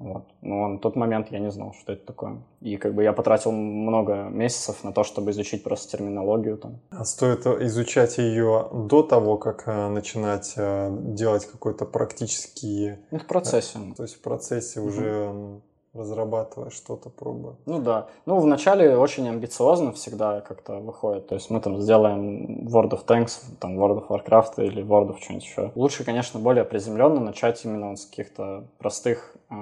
Вот. 0.00 0.24
Но 0.40 0.66
на 0.66 0.78
тот 0.78 0.96
момент 0.96 1.30
я 1.30 1.38
не 1.38 1.50
знал, 1.50 1.74
что 1.78 1.92
это 1.92 2.06
такое. 2.06 2.38
И 2.62 2.78
как 2.78 2.94
бы 2.94 3.02
я 3.02 3.12
потратил 3.12 3.52
много 3.52 4.30
месяцев 4.30 4.82
на 4.82 4.92
то, 4.92 5.04
чтобы 5.04 5.30
изучить 5.30 5.62
просто 5.62 5.98
терминологию 5.98 6.56
там. 6.56 6.80
А 6.90 7.04
стоит 7.04 7.46
изучать 7.46 8.16
ее 8.16 8.68
до 8.72 9.02
того, 9.02 9.36
как 9.36 9.68
э, 9.68 9.88
начинать 9.88 10.54
э, 10.56 10.88
делать 10.90 11.44
какой-то 11.44 11.84
практический... 11.84 12.94
Ну, 13.10 13.18
в 13.18 13.26
процессе. 13.26 13.78
То 13.94 14.04
есть 14.04 14.14
в 14.14 14.22
процессе 14.22 14.80
угу. 14.80 14.88
уже 14.88 15.60
разрабатывая 15.92 16.70
что-то, 16.70 17.10
пробуя. 17.10 17.56
Ну 17.66 17.80
да. 17.80 18.08
Ну, 18.26 18.38
вначале 18.38 18.96
очень 18.96 19.28
амбициозно 19.28 19.92
всегда 19.92 20.40
как-то 20.40 20.78
выходит. 20.78 21.26
То 21.28 21.34
есть 21.34 21.50
мы 21.50 21.60
там 21.60 21.80
сделаем 21.80 22.68
World 22.68 22.90
of 22.90 23.04
Tanks, 23.06 23.40
там 23.58 23.78
World 23.78 24.06
of 24.06 24.08
Warcraft 24.08 24.64
или 24.64 24.84
World 24.84 25.10
of 25.10 25.18
что-нибудь 25.20 25.44
еще. 25.44 25.72
Лучше, 25.74 26.04
конечно, 26.04 26.38
более 26.38 26.64
приземленно 26.64 27.20
начать 27.20 27.64
именно 27.64 27.96
с 27.96 28.06
каких-то 28.06 28.68
простых 28.78 29.36
э, 29.50 29.54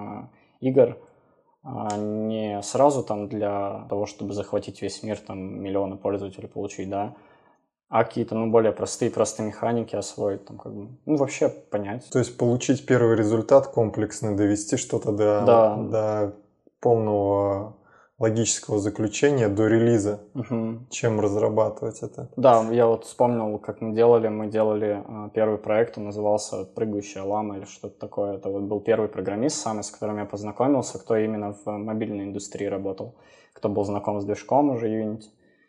игр, 0.60 0.98
а 1.62 1.96
не 1.96 2.62
сразу 2.62 3.02
там 3.02 3.28
для 3.28 3.86
того, 3.88 4.06
чтобы 4.06 4.32
захватить 4.32 4.82
весь 4.82 5.02
мир, 5.02 5.18
там 5.18 5.38
миллионы 5.38 5.96
пользователей 5.96 6.48
получить, 6.48 6.88
да, 6.88 7.14
а 7.88 8.04
какие-то, 8.04 8.34
ну, 8.34 8.50
более 8.50 8.72
простые 8.72 9.10
просто 9.10 9.42
механики 9.42 9.96
освоить, 9.96 10.44
там, 10.44 10.58
как 10.58 10.74
бы, 10.74 10.88
ну, 11.06 11.16
вообще 11.16 11.48
понять. 11.48 12.08
То 12.10 12.18
есть 12.18 12.36
получить 12.36 12.84
первый 12.86 13.16
результат 13.16 13.68
комплексно, 13.68 14.36
довести 14.36 14.76
что-то 14.76 15.12
до, 15.12 15.42
Да. 15.46 15.76
до 15.76 16.34
полного 16.80 17.76
логического 18.18 18.78
заключения, 18.80 19.48
до 19.48 19.68
релиза, 19.68 20.20
Мгм. 20.34 20.88
чем 20.90 21.20
разрабатывать 21.20 22.02
это. 22.02 22.28
Да, 22.36 22.62
я 22.72 22.86
вот 22.88 23.04
вспомнил, 23.04 23.58
как 23.58 23.80
мы 23.80 23.94
делали. 23.94 24.26
Мы 24.28 24.48
делали 24.48 25.04
э, 25.06 25.30
первый 25.32 25.56
проект, 25.58 25.96
он 25.98 26.04
назывался 26.06 26.64
«Прыгающая 26.64 27.22
лама» 27.22 27.58
или 27.58 27.64
что-то 27.64 27.96
такое. 27.98 28.34
Это 28.36 28.48
вот 28.50 28.62
был 28.62 28.80
первый 28.80 29.08
программист 29.08 29.56
самый, 29.58 29.84
с 29.84 29.90
которым 29.90 30.18
я 30.18 30.24
познакомился, 30.24 30.98
кто 30.98 31.16
именно 31.16 31.52
в 31.64 31.70
мобильной 31.70 32.24
индустрии 32.24 32.66
работал, 32.66 33.14
кто 33.52 33.68
был 33.68 33.84
знаком 33.84 34.20
с 34.20 34.24
движком 34.24 34.70
уже 34.70 34.88
Unity. 34.88 35.26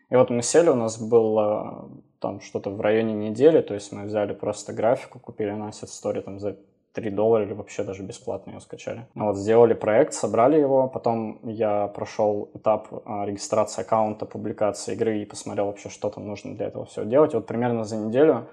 И 0.09 0.15
вот 0.15 0.31
мы 0.31 0.41
сели, 0.41 0.69
у 0.69 0.75
нас 0.75 0.99
было 0.99 1.87
там 2.19 2.41
что-то 2.41 2.69
в 2.69 2.81
районе 2.81 3.13
недели, 3.13 3.61
то 3.61 3.73
есть 3.73 3.91
мы 3.91 4.03
взяли 4.03 4.33
просто 4.33 4.73
графику, 4.73 5.19
купили 5.19 5.51
на 5.51 5.69
Asset 5.69 5.87
Story 5.87 6.21
там 6.21 6.39
за 6.39 6.57
3 6.93 7.11
доллара 7.11 7.45
или 7.45 7.53
вообще 7.53 7.83
даже 7.83 8.03
бесплатно 8.03 8.51
ее 8.51 8.59
скачали. 8.59 9.07
Ну 9.15 9.27
Вот, 9.27 9.37
сделали 9.37 9.73
проект, 9.73 10.13
собрали 10.13 10.59
его, 10.59 10.87
потом 10.87 11.39
я 11.43 11.87
прошел 11.87 12.49
этап 12.53 12.87
а, 13.05 13.25
регистрации 13.25 13.81
аккаунта, 13.81 14.25
публикации 14.25 14.93
игры 14.93 15.21
и 15.21 15.25
посмотрел 15.25 15.67
вообще, 15.67 15.89
что 15.89 16.09
там 16.09 16.27
нужно 16.27 16.55
для 16.55 16.67
этого 16.67 16.85
все 16.85 17.05
делать. 17.05 17.33
И 17.33 17.35
вот 17.37 17.45
примерно 17.45 17.83
за 17.83 17.97
неделю 17.97 18.47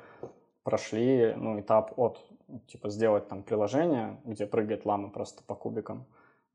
прошли, 0.63 1.35
ну, 1.37 1.59
этап 1.61 1.93
от, 1.97 2.21
типа, 2.67 2.91
сделать 2.91 3.29
там 3.29 3.43
приложение, 3.43 4.19
где 4.25 4.47
прыгает 4.47 4.85
лама 4.85 5.09
просто 5.11 5.43
по 5.45 5.55
кубикам, 5.55 6.05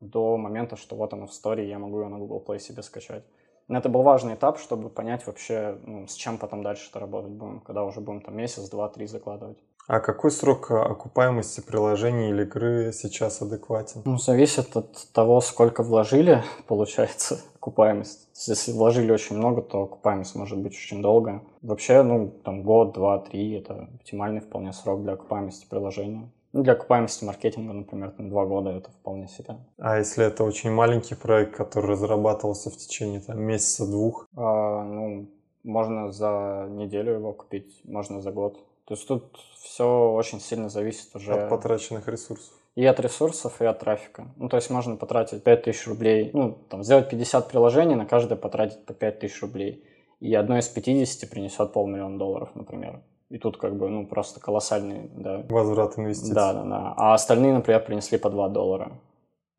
до 0.00 0.36
момента, 0.36 0.76
что 0.76 0.96
вот 0.96 1.12
оно 1.12 1.26
в 1.26 1.30
истории, 1.30 1.66
я 1.66 1.78
могу 1.78 2.00
ее 2.00 2.08
на 2.08 2.18
Google 2.18 2.44
Play 2.46 2.58
себе 2.58 2.82
скачать. 2.82 3.24
Но 3.72 3.78
это 3.78 3.88
был 3.88 4.02
важный 4.02 4.34
этап, 4.34 4.58
чтобы 4.58 4.90
понять 4.90 5.26
вообще, 5.26 5.78
ну, 5.86 6.06
с 6.06 6.12
чем 6.12 6.36
потом 6.36 6.62
дальше 6.62 6.90
это 6.90 7.00
работать 7.00 7.30
будем, 7.30 7.60
когда 7.60 7.84
уже 7.84 8.02
будем 8.02 8.20
там 8.20 8.36
месяц, 8.36 8.68
два, 8.68 8.90
три 8.90 9.06
закладывать. 9.06 9.56
А 9.86 9.98
какой 10.00 10.30
срок 10.30 10.70
а, 10.70 10.84
окупаемости 10.84 11.62
приложения 11.62 12.28
или 12.28 12.42
игры 12.42 12.92
сейчас 12.92 13.40
адекватен? 13.40 14.02
Ну, 14.04 14.18
зависит 14.18 14.76
от 14.76 15.10
того, 15.14 15.40
сколько 15.40 15.82
вложили, 15.82 16.44
получается, 16.66 17.40
окупаемость. 17.56 18.28
Если 18.46 18.72
вложили 18.72 19.10
очень 19.10 19.38
много, 19.38 19.62
то 19.62 19.84
окупаемость 19.84 20.34
может 20.34 20.58
быть 20.58 20.74
очень 20.74 21.00
долгая. 21.00 21.40
Вообще, 21.62 22.02
ну, 22.02 22.28
там 22.44 22.64
год, 22.64 22.92
два, 22.92 23.20
три– 23.20 23.52
это 23.58 23.88
оптимальный 23.94 24.42
вполне 24.42 24.74
срок 24.74 25.02
для 25.02 25.14
окупаемости 25.14 25.66
приложения. 25.66 26.30
Ну, 26.52 26.62
для 26.62 26.74
окупаемости 26.74 27.24
маркетинга, 27.24 27.72
например, 27.72 28.10
там 28.10 28.28
два 28.28 28.44
года– 28.44 28.70
это 28.76 28.90
вполне 28.90 29.26
себе. 29.28 29.56
А 29.78 29.98
если 29.98 30.26
это 30.26 30.44
очень 30.44 30.70
маленький 30.70 31.14
проект, 31.14 31.56
который 31.56 31.92
разрабатывался 31.92 32.70
в 32.70 32.76
течение 32.76 33.20
там, 33.20 33.40
месяца-двух? 33.40 34.28
А, 34.36 34.84
ну, 34.84 35.28
можно 35.64 36.12
за 36.12 36.66
неделю 36.70 37.14
его 37.14 37.32
купить, 37.32 37.80
можно 37.84 38.20
за 38.20 38.32
год. 38.32 38.58
То 38.84 38.94
есть 38.94 39.08
тут 39.08 39.36
все 39.62 40.10
очень 40.12 40.40
сильно 40.40 40.68
зависит 40.68 41.14
уже 41.16 41.32
От 41.32 41.48
потраченных 41.48 42.06
ресурсов. 42.08 42.52
и 42.74 42.84
от 42.84 43.00
ресурсов, 43.00 43.62
и 43.62 43.64
от 43.64 43.78
трафика. 43.78 44.26
Ну, 44.36 44.48
то 44.48 44.56
есть 44.56 44.68
можно 44.70 44.96
потратить 44.96 45.42
5000 45.44 45.86
рублей, 45.86 46.30
ну, 46.34 46.52
там, 46.68 46.82
сделать 46.84 47.08
50 47.08 47.48
приложений, 47.48 47.94
на 47.94 48.06
каждое 48.06 48.36
потратить 48.36 48.84
по 48.84 48.92
5000 48.92 49.40
рублей. 49.42 49.84
И 50.20 50.34
одно 50.34 50.58
из 50.58 50.68
50 50.68 51.30
принесет 51.30 51.72
полмиллиона 51.72 52.18
долларов, 52.18 52.50
например. 52.54 53.00
И 53.32 53.38
тут 53.38 53.56
как 53.56 53.76
бы, 53.76 53.88
ну, 53.88 54.06
просто 54.06 54.40
колоссальный, 54.40 55.10
да. 55.16 55.46
Возврат 55.48 55.98
инвестиций. 55.98 56.34
Да, 56.34 56.52
да, 56.52 56.64
да. 56.64 56.94
А 56.98 57.14
остальные, 57.14 57.54
например, 57.54 57.82
принесли 57.82 58.18
по 58.18 58.28
2 58.28 58.50
доллара. 58.50 58.92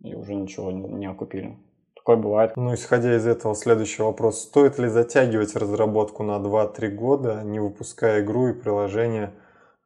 И 0.03 0.13
уже 0.13 0.35
ничего 0.35 0.71
не, 0.71 0.83
не 0.83 1.07
окупили. 1.07 1.57
Такое 1.95 2.17
бывает. 2.17 2.55
Ну, 2.55 2.75
исходя 2.75 3.15
из 3.15 3.25
этого, 3.25 3.55
следующий 3.55 4.03
вопрос. 4.03 4.43
Стоит 4.43 4.77
ли 4.77 4.89
затягивать 4.89 5.55
разработку 5.55 6.21
на 6.21 6.37
2-3 6.37 6.89
года, 6.89 7.41
не 7.43 7.59
выпуская 7.59 8.21
игру 8.21 8.49
и 8.49 8.53
приложение, 8.53 9.33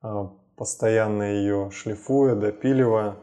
а, 0.02 0.32
постоянно 0.58 1.24
ее 1.24 1.70
шлифуя, 1.72 2.36
допиливая, 2.36 3.16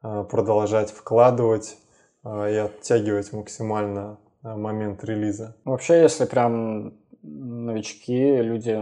а, 0.00 0.22
продолжать 0.22 0.92
вкладывать 0.92 1.76
а, 2.22 2.48
и 2.48 2.54
оттягивать 2.54 3.32
максимально 3.32 4.20
момент 4.42 5.02
релиза? 5.02 5.56
Вообще, 5.64 6.02
если 6.02 6.24
прям 6.24 6.92
новички, 7.24 8.36
люди 8.36 8.78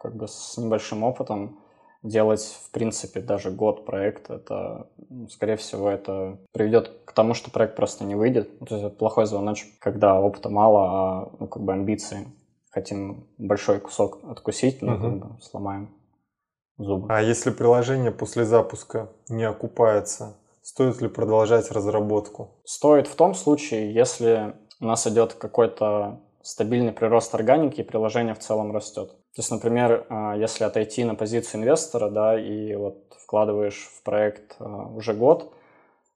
как 0.00 0.16
бы 0.16 0.26
с 0.28 0.56
небольшим 0.56 1.04
опытом, 1.04 1.58
делать, 2.02 2.58
в 2.64 2.70
принципе, 2.70 3.20
даже 3.20 3.50
год 3.50 3.84
проект, 3.84 4.30
это, 4.30 4.88
скорее 5.28 5.56
всего, 5.56 5.90
это 5.90 6.38
приведет 6.52 6.90
к 7.04 7.12
тому, 7.12 7.34
что 7.34 7.50
проект 7.50 7.76
просто 7.76 8.04
не 8.04 8.14
выйдет. 8.14 8.58
Ну, 8.60 8.66
То 8.66 8.74
есть 8.76 8.86
это 8.86 8.96
плохой 8.96 9.26
звоночек, 9.26 9.78
когда 9.78 10.18
опыта 10.20 10.48
мало, 10.48 10.88
а 10.88 11.32
ну, 11.38 11.46
как 11.46 11.62
бы 11.62 11.72
амбиции. 11.72 12.28
Хотим 12.70 13.26
большой 13.36 13.80
кусок 13.80 14.20
откусить, 14.28 14.80
ну, 14.80 14.96
как 14.96 15.10
Мгм. 15.10 15.18
бы 15.18 15.42
сломаем 15.42 15.90
зубы. 16.78 17.08
А 17.10 17.20
если 17.20 17.50
приложение 17.50 18.12
после 18.12 18.44
запуска 18.44 19.10
не 19.28 19.44
окупается, 19.44 20.38
стоит 20.62 21.00
ли 21.00 21.08
продолжать 21.08 21.70
разработку? 21.70 22.60
Стоит 22.64 23.08
в 23.08 23.14
том 23.16 23.34
случае, 23.34 23.92
если 23.92 24.54
у 24.80 24.86
нас 24.86 25.06
идет 25.06 25.34
какой-то 25.34 26.20
стабильный 26.42 26.92
прирост 26.92 27.34
органики, 27.34 27.80
и 27.80 27.84
приложение 27.84 28.34
в 28.34 28.38
целом 28.38 28.72
растет. 28.72 29.10
То 29.10 29.38
есть, 29.38 29.50
например, 29.50 30.06
а, 30.08 30.36
если 30.36 30.64
отойти 30.64 31.04
на 31.04 31.14
позицию 31.14 31.62
инвестора, 31.62 32.10
да, 32.10 32.40
и 32.40 32.74
вот 32.74 33.16
вкладываешь 33.18 33.88
в 33.92 34.02
проект 34.02 34.56
а, 34.58 34.86
уже 34.86 35.14
год, 35.14 35.52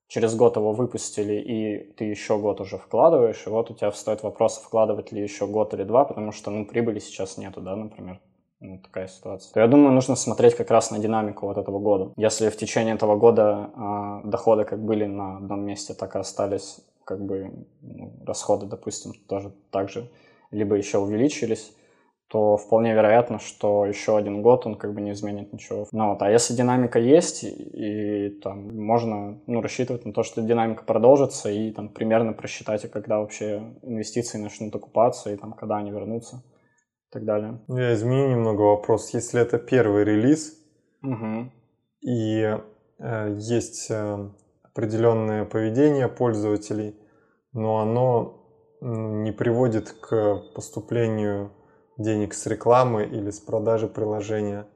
через 0.08 0.34
год 0.34 0.56
его 0.56 0.72
выпустили, 0.72 1.34
и 1.34 1.92
ты 1.94 2.04
еще 2.04 2.38
год 2.38 2.60
уже 2.60 2.78
вкладываешь, 2.78 3.46
и 3.46 3.50
вот 3.50 3.70
у 3.70 3.74
тебя 3.74 3.90
встает 3.90 4.22
вопрос, 4.22 4.58
вкладывать 4.58 5.12
ли 5.12 5.22
еще 5.22 5.46
год 5.46 5.74
или 5.74 5.84
два, 5.84 6.04
потому 6.04 6.32
что, 6.32 6.50
ну, 6.50 6.66
прибыли 6.66 6.98
сейчас 6.98 7.38
нету, 7.38 7.60
да, 7.60 7.76
например. 7.76 8.20
Ну, 8.60 8.78
такая 8.78 9.08
ситуация. 9.08 9.52
То 9.52 9.60
я 9.60 9.66
думаю, 9.66 9.92
нужно 9.92 10.16
смотреть 10.16 10.54
как 10.54 10.70
раз 10.70 10.90
на 10.90 10.98
динамику 10.98 11.46
вот 11.46 11.58
этого 11.58 11.78
года. 11.78 12.12
Если 12.16 12.48
в 12.48 12.56
течение 12.56 12.94
этого 12.94 13.16
года 13.16 13.70
а, 13.74 14.22
доходы 14.24 14.64
как 14.64 14.82
были 14.82 15.04
на 15.04 15.36
одном 15.36 15.60
месте, 15.66 15.92
так 15.92 16.16
и 16.16 16.18
остались, 16.18 16.80
как 17.04 17.24
бы 17.24 17.66
ну, 17.82 18.12
расходы, 18.26 18.66
допустим, 18.66 19.12
тоже 19.28 19.52
так 19.70 19.90
же, 19.90 20.10
либо 20.50 20.76
еще 20.76 20.98
увеличились, 20.98 21.72
то 22.28 22.56
вполне 22.56 22.94
вероятно, 22.94 23.38
что 23.38 23.86
еще 23.86 24.16
один 24.16 24.42
год 24.42 24.66
он 24.66 24.74
как 24.76 24.92
бы 24.94 25.00
не 25.00 25.12
изменит 25.12 25.52
ничего. 25.52 25.86
Ну, 25.92 26.10
вот, 26.10 26.22
а 26.22 26.30
если 26.30 26.54
динамика 26.54 26.98
есть, 26.98 27.44
и, 27.44 27.48
и 27.48 28.30
там 28.30 28.76
можно 28.76 29.40
ну, 29.46 29.60
рассчитывать 29.60 30.04
на 30.04 30.12
то, 30.12 30.22
что 30.22 30.42
динамика 30.42 30.84
продолжится, 30.84 31.50
и 31.50 31.70
там 31.70 31.88
примерно 31.88 32.32
просчитать, 32.32 32.90
когда 32.90 33.20
вообще 33.20 33.62
инвестиции 33.82 34.38
начнут 34.38 34.74
окупаться, 34.74 35.32
и 35.32 35.36
там 35.36 35.52
когда 35.52 35.76
они 35.76 35.90
вернутся, 35.90 36.36
и 36.36 37.12
так 37.12 37.24
далее. 37.24 37.60
Я 37.68 37.94
изменю 37.94 38.30
немного 38.30 38.62
вопрос. 38.62 39.14
Если 39.14 39.40
это 39.40 39.58
первый 39.58 40.04
релиз, 40.04 40.58
Мгм. 41.02 41.52
и 42.00 42.58
э, 42.98 43.36
есть 43.38 43.90
э, 43.90 44.28
определенное 44.74 45.44
поведение 45.44 46.08
пользователей, 46.08 46.96
но 47.52 47.78
оно 47.78 48.40
не 48.80 49.30
приводит 49.30 49.92
к 49.92 50.42
поступлению 50.54 51.52
денег 51.96 52.34
с 52.34 52.44
рекламы 52.46 53.04
или 53.04 53.30
с 53.30 53.38
продажи 53.38 53.86
приложения. 53.86 54.66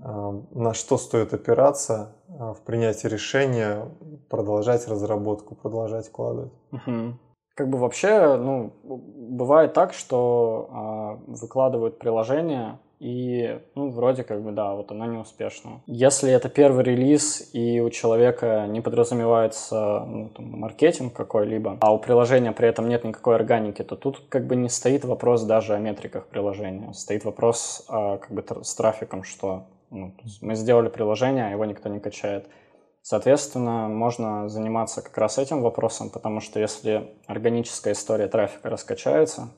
А, 0.00 0.30
На 0.52 0.74
что 0.74 0.96
стоит 0.96 1.34
опираться 1.34 2.16
а, 2.38 2.54
в 2.54 2.62
принятии 2.62 3.08
решения 3.08 3.88
продолжать 4.30 4.86
разработку, 4.86 5.56
продолжать 5.56 6.06
вкладывать? 6.06 6.52
Мгм. 6.70 7.18
Как 7.54 7.68
бы 7.68 7.78
вообще, 7.78 8.36
ну, 8.36 8.72
бывает 8.84 9.74
так, 9.74 9.92
что 9.92 10.68
а, 10.70 11.14
выкладывают 11.26 11.98
приложение 11.98 12.78
и, 13.02 13.58
ну, 13.74 13.90
вроде 13.90 14.22
как 14.22 14.44
бы, 14.44 14.52
да, 14.52 14.74
вот 14.74 14.92
оно 14.92 15.06
не 15.06 15.18
успешно. 15.18 15.82
Если 15.86 16.30
это 16.30 16.48
первый 16.48 16.84
релиз 16.84 17.50
и 17.52 17.80
у 17.80 17.90
человека 17.90 18.66
не 18.68 18.80
подразумевается 18.80 20.04
ну, 20.06 20.28
там, 20.28 20.60
маркетинг 20.60 21.12
какой-либо, 21.12 21.78
а 21.80 21.92
у 21.92 21.98
приложения 21.98 22.52
при 22.52 22.68
этом 22.68 22.88
нет 22.88 23.02
никакой 23.02 23.34
органики, 23.34 23.82
то 23.82 23.96
тут 23.96 24.22
как 24.28 24.46
бы 24.46 24.54
не 24.54 24.68
стоит 24.68 25.04
вопрос 25.04 25.42
даже 25.42 25.74
о 25.74 25.80
метриках 25.80 26.28
приложения. 26.28 26.92
Стоит 26.92 27.24
вопрос 27.24 27.84
а, 27.88 28.18
как 28.18 28.30
бы 28.30 28.44
с 28.62 28.72
трафиком, 28.76 29.24
что 29.24 29.64
ну, 29.90 30.14
мы 30.40 30.54
сделали 30.54 30.88
приложение, 30.88 31.46
а 31.46 31.50
его 31.50 31.64
никто 31.64 31.88
не 31.88 31.98
качает. 31.98 32.46
Соответственно, 33.02 33.88
можно 33.88 34.48
заниматься 34.48 35.02
как 35.02 35.18
раз 35.18 35.38
этим 35.38 35.62
вопросом, 35.62 36.08
потому 36.08 36.38
что 36.38 36.60
если 36.60 37.10
органическая 37.26 37.94
история 37.94 38.28
трафика 38.28 38.70
раскачается 38.70 39.48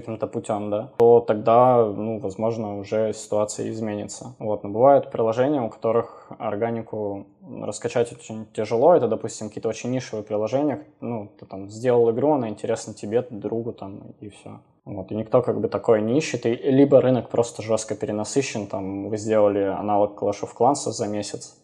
каким-то 0.00 0.26
путем, 0.26 0.70
да, 0.70 0.90
то 0.98 1.20
тогда, 1.20 1.84
ну, 1.84 2.18
возможно, 2.18 2.78
уже 2.78 3.12
ситуация 3.12 3.70
изменится. 3.70 4.34
Вот, 4.38 4.64
но 4.64 4.70
бывают 4.70 5.10
приложения, 5.10 5.62
у 5.62 5.70
которых 5.70 6.30
органику 6.38 7.26
раскачать 7.48 8.12
очень 8.12 8.46
тяжело. 8.52 8.94
Это, 8.94 9.08
допустим, 9.08 9.48
какие-то 9.48 9.68
очень 9.68 9.90
нишевые 9.90 10.24
приложения. 10.24 10.84
Ну, 11.00 11.30
ты 11.38 11.46
там 11.46 11.70
сделал 11.70 12.10
игру, 12.10 12.32
она 12.32 12.48
интересна 12.48 12.94
тебе, 12.94 13.26
другу 13.30 13.72
там, 13.72 14.00
и 14.20 14.28
все. 14.28 14.60
Вот, 14.84 15.10
и 15.12 15.14
никто 15.14 15.40
как 15.40 15.60
бы 15.60 15.68
такое 15.68 16.00
не 16.00 16.18
ищет, 16.18 16.44
и 16.44 16.54
либо 16.54 17.00
рынок 17.00 17.30
просто 17.30 17.62
жестко 17.62 17.94
перенасыщен, 17.94 18.66
там, 18.66 19.08
вы 19.08 19.16
сделали 19.16 19.60
аналог 19.60 20.22
Clash 20.22 20.42
of 20.42 20.50
Clans 20.58 20.90
за 20.90 21.06
месяц, 21.06 21.56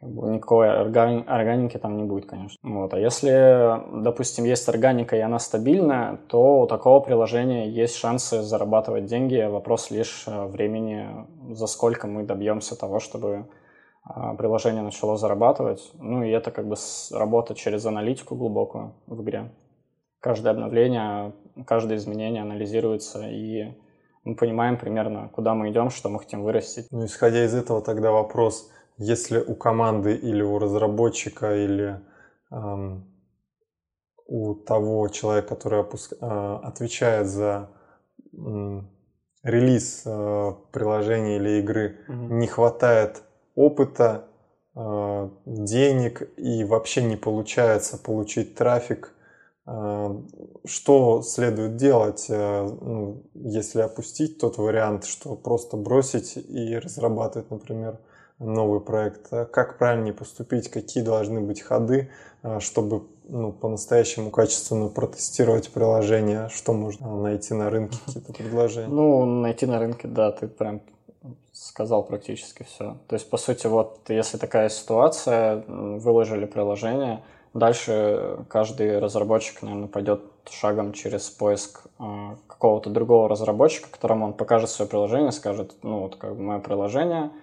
как 0.00 0.10
бы 0.10 0.30
никакой 0.30 0.68
органи- 0.68 1.24
органики 1.26 1.76
там 1.76 1.96
не 1.98 2.04
будет, 2.04 2.26
конечно. 2.26 2.56
Вот. 2.62 2.94
А 2.94 2.98
если, 2.98 4.02
допустим, 4.02 4.44
есть 4.44 4.68
органика 4.68 5.14
и 5.14 5.20
она 5.20 5.38
стабильная, 5.38 6.18
то 6.28 6.62
у 6.62 6.66
такого 6.66 7.00
приложения 7.00 7.68
есть 7.68 7.96
шансы 7.96 8.42
зарабатывать 8.42 9.04
деньги. 9.04 9.46
Вопрос 9.46 9.90
лишь 9.90 10.24
э, 10.26 10.46
времени, 10.46 11.26
за 11.54 11.66
сколько 11.66 12.06
мы 12.06 12.24
добьемся 12.24 12.78
того, 12.78 12.98
чтобы 12.98 13.46
а, 14.02 14.34
приложение 14.34 14.82
начало 14.82 15.18
зарабатывать. 15.18 15.90
Ну 15.98 16.22
и 16.22 16.30
это 16.30 16.50
как 16.50 16.66
бы 16.66 16.76
работа 17.12 17.54
через 17.54 17.84
аналитику 17.84 18.34
глубокую 18.34 18.94
в 19.06 19.22
игре. 19.22 19.52
Каждое 20.20 20.50
обновление, 20.50 21.34
каждое 21.66 21.98
изменение 21.98 22.42
анализируется, 22.42 23.28
и 23.28 23.74
мы 24.24 24.34
понимаем 24.34 24.78
примерно, 24.78 25.28
куда 25.28 25.54
мы 25.54 25.70
идем, 25.70 25.90
что 25.90 26.08
мы 26.08 26.18
хотим 26.18 26.42
вырастить. 26.42 26.86
Ну, 26.90 27.04
исходя 27.04 27.44
из 27.44 27.54
этого, 27.54 27.82
тогда 27.82 28.10
вопрос, 28.10 28.70
если 29.00 29.40
у 29.40 29.54
команды 29.54 30.14
или 30.14 30.42
у 30.42 30.58
разработчика, 30.58 31.56
или 31.56 32.00
эм, 32.52 33.10
у 34.26 34.54
того 34.54 35.08
человека, 35.08 35.48
который 35.48 35.80
опуск... 35.80 36.12
э, 36.12 36.16
отвечает 36.62 37.26
за 37.26 37.70
э, 38.32 38.80
релиз 39.42 40.02
э, 40.04 40.52
приложения 40.70 41.36
или 41.36 41.60
игры, 41.60 41.96
mm-hmm. 42.08 42.28
не 42.28 42.46
хватает 42.46 43.22
опыта, 43.54 44.26
э, 44.76 45.30
денег 45.46 46.28
и 46.36 46.64
вообще 46.64 47.02
не 47.02 47.16
получается 47.16 47.96
получить 47.96 48.54
трафик, 48.54 49.14
э, 49.66 50.22
что 50.66 51.22
следует 51.22 51.76
делать, 51.76 52.26
э, 52.28 52.68
ну, 52.82 53.24
если 53.32 53.80
опустить 53.80 54.38
тот 54.38 54.58
вариант, 54.58 55.06
что 55.06 55.36
просто 55.36 55.78
бросить 55.78 56.36
и 56.36 56.76
разрабатывать, 56.76 57.50
например, 57.50 57.98
новый 58.40 58.80
проект? 58.80 59.28
Как 59.52 59.78
правильнее 59.78 60.12
поступить? 60.12 60.68
Какие 60.68 61.04
должны 61.04 61.40
быть 61.40 61.60
ходы, 61.60 62.10
чтобы 62.58 63.04
ну, 63.28 63.52
по-настоящему 63.52 64.30
качественно 64.30 64.88
протестировать 64.88 65.70
приложение? 65.70 66.48
Что 66.48 66.72
можно 66.72 67.16
найти 67.16 67.54
на 67.54 67.70
рынке, 67.70 67.98
какие-то 68.06 68.32
предложения? 68.32 68.88
Ну, 68.88 69.24
найти 69.24 69.66
на 69.66 69.78
рынке, 69.78 70.08
да, 70.08 70.32
ты 70.32 70.48
прям 70.48 70.80
сказал 71.52 72.02
практически 72.02 72.64
все. 72.64 72.96
То 73.06 73.14
есть, 73.14 73.28
по 73.28 73.36
сути, 73.36 73.66
вот 73.66 74.00
если 74.08 74.38
такая 74.38 74.70
ситуация, 74.70 75.62
выложили 75.66 76.46
приложение, 76.46 77.22
дальше 77.52 78.38
каждый 78.48 78.98
разработчик, 78.98 79.62
наверное, 79.62 79.88
пойдет 79.88 80.22
шагом 80.50 80.94
через 80.94 81.28
поиск 81.28 81.82
какого-то 82.46 82.88
другого 82.88 83.28
разработчика, 83.28 83.88
которому 83.90 84.26
он 84.26 84.32
покажет 84.32 84.70
свое 84.70 84.88
приложение, 84.88 85.30
скажет, 85.30 85.74
ну 85.82 86.00
вот 86.00 86.16
как 86.16 86.34
бы 86.34 86.42
мое 86.42 86.58
приложение– 86.58 87.30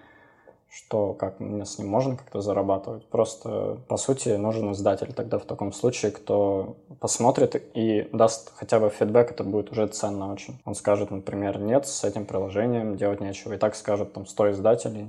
что 0.70 1.14
как 1.14 1.36
с 1.40 1.78
ним 1.78 1.88
можно 1.88 2.16
как-то 2.16 2.40
зарабатывать. 2.40 3.06
Просто, 3.06 3.78
по 3.88 3.96
сути, 3.96 4.30
нужен 4.30 4.72
издатель 4.72 5.12
тогда 5.12 5.38
в 5.38 5.44
таком 5.44 5.72
случае, 5.72 6.12
кто 6.12 6.76
посмотрит 7.00 7.62
и 7.74 8.08
даст 8.12 8.52
хотя 8.54 8.78
бы 8.78 8.90
фидбэк, 8.90 9.30
это 9.30 9.44
будет 9.44 9.72
уже 9.72 9.86
ценно 9.86 10.32
очень. 10.32 10.60
Он 10.64 10.74
скажет, 10.74 11.10
например, 11.10 11.58
нет, 11.58 11.86
с 11.86 12.04
этим 12.04 12.26
приложением 12.26 12.96
делать 12.96 13.20
нечего. 13.20 13.54
И 13.54 13.58
так 13.58 13.76
скажет 13.76 14.12
там 14.12 14.26
100 14.26 14.52
издателей. 14.52 15.08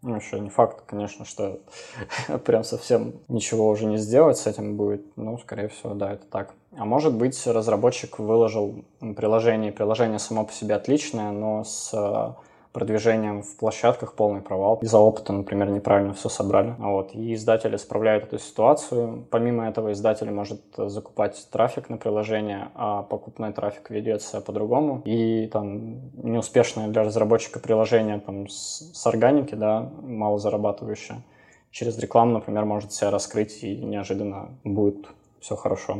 Ну, 0.00 0.16
еще 0.16 0.38
не 0.38 0.50
факт, 0.50 0.82
конечно, 0.86 1.24
что 1.24 1.60
прям 2.44 2.64
совсем 2.64 3.14
ничего 3.28 3.68
уже 3.68 3.86
не 3.86 3.98
сделать 3.98 4.38
с 4.38 4.46
этим 4.46 4.76
будет. 4.76 5.04
Ну, 5.16 5.38
скорее 5.38 5.68
всего, 5.68 5.94
да, 5.94 6.12
это 6.12 6.26
так. 6.26 6.54
А 6.76 6.84
может 6.84 7.14
быть, 7.14 7.46
разработчик 7.46 8.18
выложил 8.18 8.84
приложение, 9.16 9.72
приложение 9.72 10.18
само 10.18 10.44
по 10.44 10.52
себе 10.52 10.74
отличное, 10.74 11.30
но 11.30 11.64
с 11.64 12.36
продвижением 12.74 13.42
в 13.42 13.56
площадках 13.56 14.14
полный 14.14 14.42
провал. 14.42 14.80
Из-за 14.82 14.98
опыта, 14.98 15.32
например, 15.32 15.70
неправильно 15.70 16.12
все 16.12 16.28
собрали. 16.28 16.74
Вот. 16.78 17.14
И 17.14 17.32
издатели 17.32 17.76
исправляют 17.76 18.24
эту 18.24 18.38
ситуацию. 18.40 19.26
Помимо 19.30 19.68
этого, 19.68 19.92
издатель 19.92 20.30
может 20.32 20.60
закупать 20.76 21.48
трафик 21.52 21.88
на 21.88 21.96
приложение, 21.96 22.68
а 22.74 23.04
покупной 23.04 23.52
трафик 23.52 23.90
ведется 23.90 24.40
по-другому. 24.40 25.02
И 25.04 25.46
там 25.52 26.00
неуспешное 26.20 26.88
для 26.88 27.04
разработчика 27.04 27.60
приложение 27.60 28.18
там, 28.18 28.48
с, 28.48 28.90
с 28.92 29.06
органики, 29.06 29.54
да, 29.54 29.88
мало 30.02 30.38
зарабатывающее, 30.38 31.22
через 31.70 31.96
рекламу, 31.98 32.32
например, 32.32 32.64
может 32.64 32.92
себя 32.92 33.12
раскрыть 33.12 33.62
и 33.62 33.76
неожиданно 33.76 34.48
будет 34.64 35.06
все 35.38 35.54
хорошо. 35.54 35.98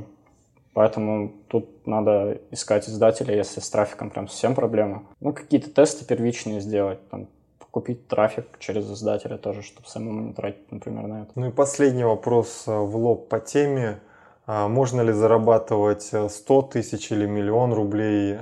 Поэтому 0.74 1.32
тут 1.48 1.87
надо 1.87 2.40
искать 2.50 2.88
издателя, 2.88 3.34
если 3.34 3.60
с 3.60 3.70
трафиком 3.70 4.10
прям 4.10 4.28
совсем 4.28 4.56
проблема. 4.56 5.04
Ну, 5.20 5.32
какие-то 5.32 5.70
тесты 5.70 6.04
первичные 6.04 6.60
сделать, 6.60 7.08
там, 7.10 7.28
купить 7.74 8.06
трафик 8.06 8.46
через 8.58 8.90
издателя 8.90 9.37
тоже, 9.37 9.62
чтобы 9.62 9.88
самому 9.88 10.20
не 10.20 10.32
тратить, 10.32 10.70
например, 10.70 11.06
на 11.06 11.22
это. 11.22 11.32
Ну 11.34 11.48
и 11.48 11.50
последний 11.50 12.04
вопрос 12.04 12.64
э, 12.68 12.72
в 12.72 12.96
лоб 12.96 13.28
по 13.28 13.40
теме. 13.40 14.00
А 14.46 14.68
можно 14.68 15.00
ли 15.00 15.12
зарабатывать 15.12 16.02
100 16.02 16.28
э, 16.28 16.72
тысяч 16.72 17.10
или 17.10 17.26
миллион 17.26 17.72
рублей 17.72 18.38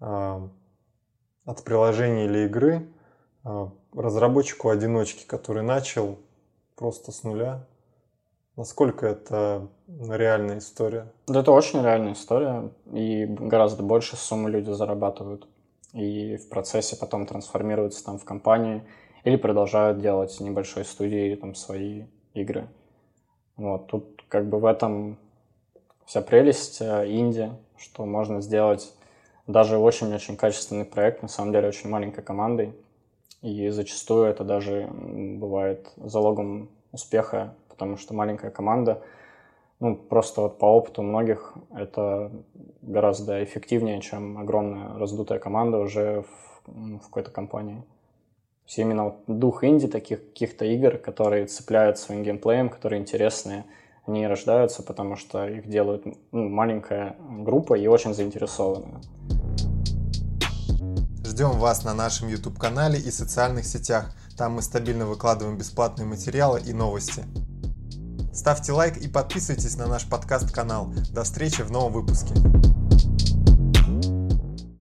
э, 0.00 0.40
от 1.44 1.64
приложения 1.64 2.26
или 2.26 2.46
игры 2.46 2.86
разработчику-одиночке, 3.94 5.26
который 5.26 5.62
начал 5.62 6.18
просто 6.76 7.12
с 7.12 7.22
нуля? 7.22 7.66
Насколько 8.56 9.06
это 9.06 9.68
реальная 9.88 10.58
история? 10.58 11.12
Да, 11.26 11.40
это 11.40 11.52
очень 11.52 11.82
реальная 11.82 12.12
история, 12.12 12.70
и 12.92 13.26
гораздо 13.26 13.82
больше 13.82 14.16
суммы 14.16 14.50
люди 14.50 14.70
зарабатывают. 14.70 15.46
И 15.92 16.36
в 16.36 16.48
процессе 16.48 16.96
потом 16.96 17.26
трансформируются 17.26 18.04
там 18.04 18.18
в 18.18 18.24
компании 18.24 18.82
или 19.24 19.36
продолжают 19.36 20.00
делать 20.00 20.38
небольшой 20.40 20.84
студии 20.84 21.34
там 21.34 21.54
свои 21.54 22.04
игры. 22.34 22.68
Вот, 23.56 23.88
тут 23.88 24.24
как 24.28 24.48
бы 24.48 24.58
в 24.58 24.64
этом 24.64 25.18
вся 26.06 26.22
прелесть 26.22 26.80
э, 26.80 27.10
инди, 27.10 27.50
что 27.76 28.06
можно 28.06 28.40
сделать 28.40 28.92
даже 29.46 29.78
очень-очень 29.78 30.36
качественный 30.36 30.84
проект, 30.84 31.22
на 31.22 31.28
самом 31.28 31.52
деле 31.52 31.68
очень 31.68 31.90
маленькой 31.90 32.22
командой. 32.22 32.74
И 33.42 33.68
зачастую 33.70 34.26
это 34.26 34.44
даже 34.44 34.88
бывает 34.92 35.90
залогом 35.96 36.70
успеха 36.92 37.54
потому 37.80 37.96
что 37.96 38.12
маленькая 38.12 38.50
команда, 38.50 39.00
ну, 39.80 39.96
просто 39.96 40.42
вот 40.42 40.58
по 40.58 40.66
опыту 40.66 41.00
многих 41.00 41.54
это 41.74 42.30
гораздо 42.82 43.42
эффективнее, 43.42 44.02
чем 44.02 44.36
огромная 44.36 44.98
раздутая 44.98 45.38
команда 45.38 45.78
уже 45.78 46.22
в, 46.22 46.62
ну, 46.66 46.98
в 46.98 47.04
какой-то 47.04 47.30
компании. 47.30 47.80
То 47.80 48.66
есть 48.66 48.78
именно 48.78 49.04
вот 49.04 49.14
дух 49.26 49.64
инди, 49.64 49.88
таких 49.88 50.20
каких-то 50.28 50.66
игр, 50.66 50.98
которые 50.98 51.46
цепляют 51.46 51.98
своим 51.98 52.22
геймплеем, 52.22 52.68
которые 52.68 53.00
интересные, 53.00 53.64
они 54.06 54.26
рождаются, 54.26 54.82
потому 54.82 55.16
что 55.16 55.48
их 55.48 55.66
делают 55.66 56.04
ну, 56.32 56.50
маленькая 56.50 57.16
группа 57.18 57.72
и 57.78 57.86
очень 57.86 58.12
заинтересованная. 58.12 59.00
Ждем 61.24 61.52
вас 61.52 61.84
на 61.84 61.94
нашем 61.94 62.28
YouTube-канале 62.28 62.98
и 62.98 63.10
социальных 63.10 63.64
сетях. 63.64 64.14
Там 64.36 64.52
мы 64.52 64.62
стабильно 64.62 65.06
выкладываем 65.06 65.56
бесплатные 65.56 66.06
материалы 66.06 66.60
и 66.60 66.74
новости. 66.74 67.24
Ставьте 68.40 68.72
лайк 68.72 68.96
и 68.96 69.06
подписывайтесь 69.06 69.76
на 69.76 69.86
наш 69.86 70.06
подкаст-канал. 70.06 70.90
До 71.12 71.24
встречи 71.24 71.60
в 71.60 71.70
новом 71.70 71.92
выпуске. 71.92 72.32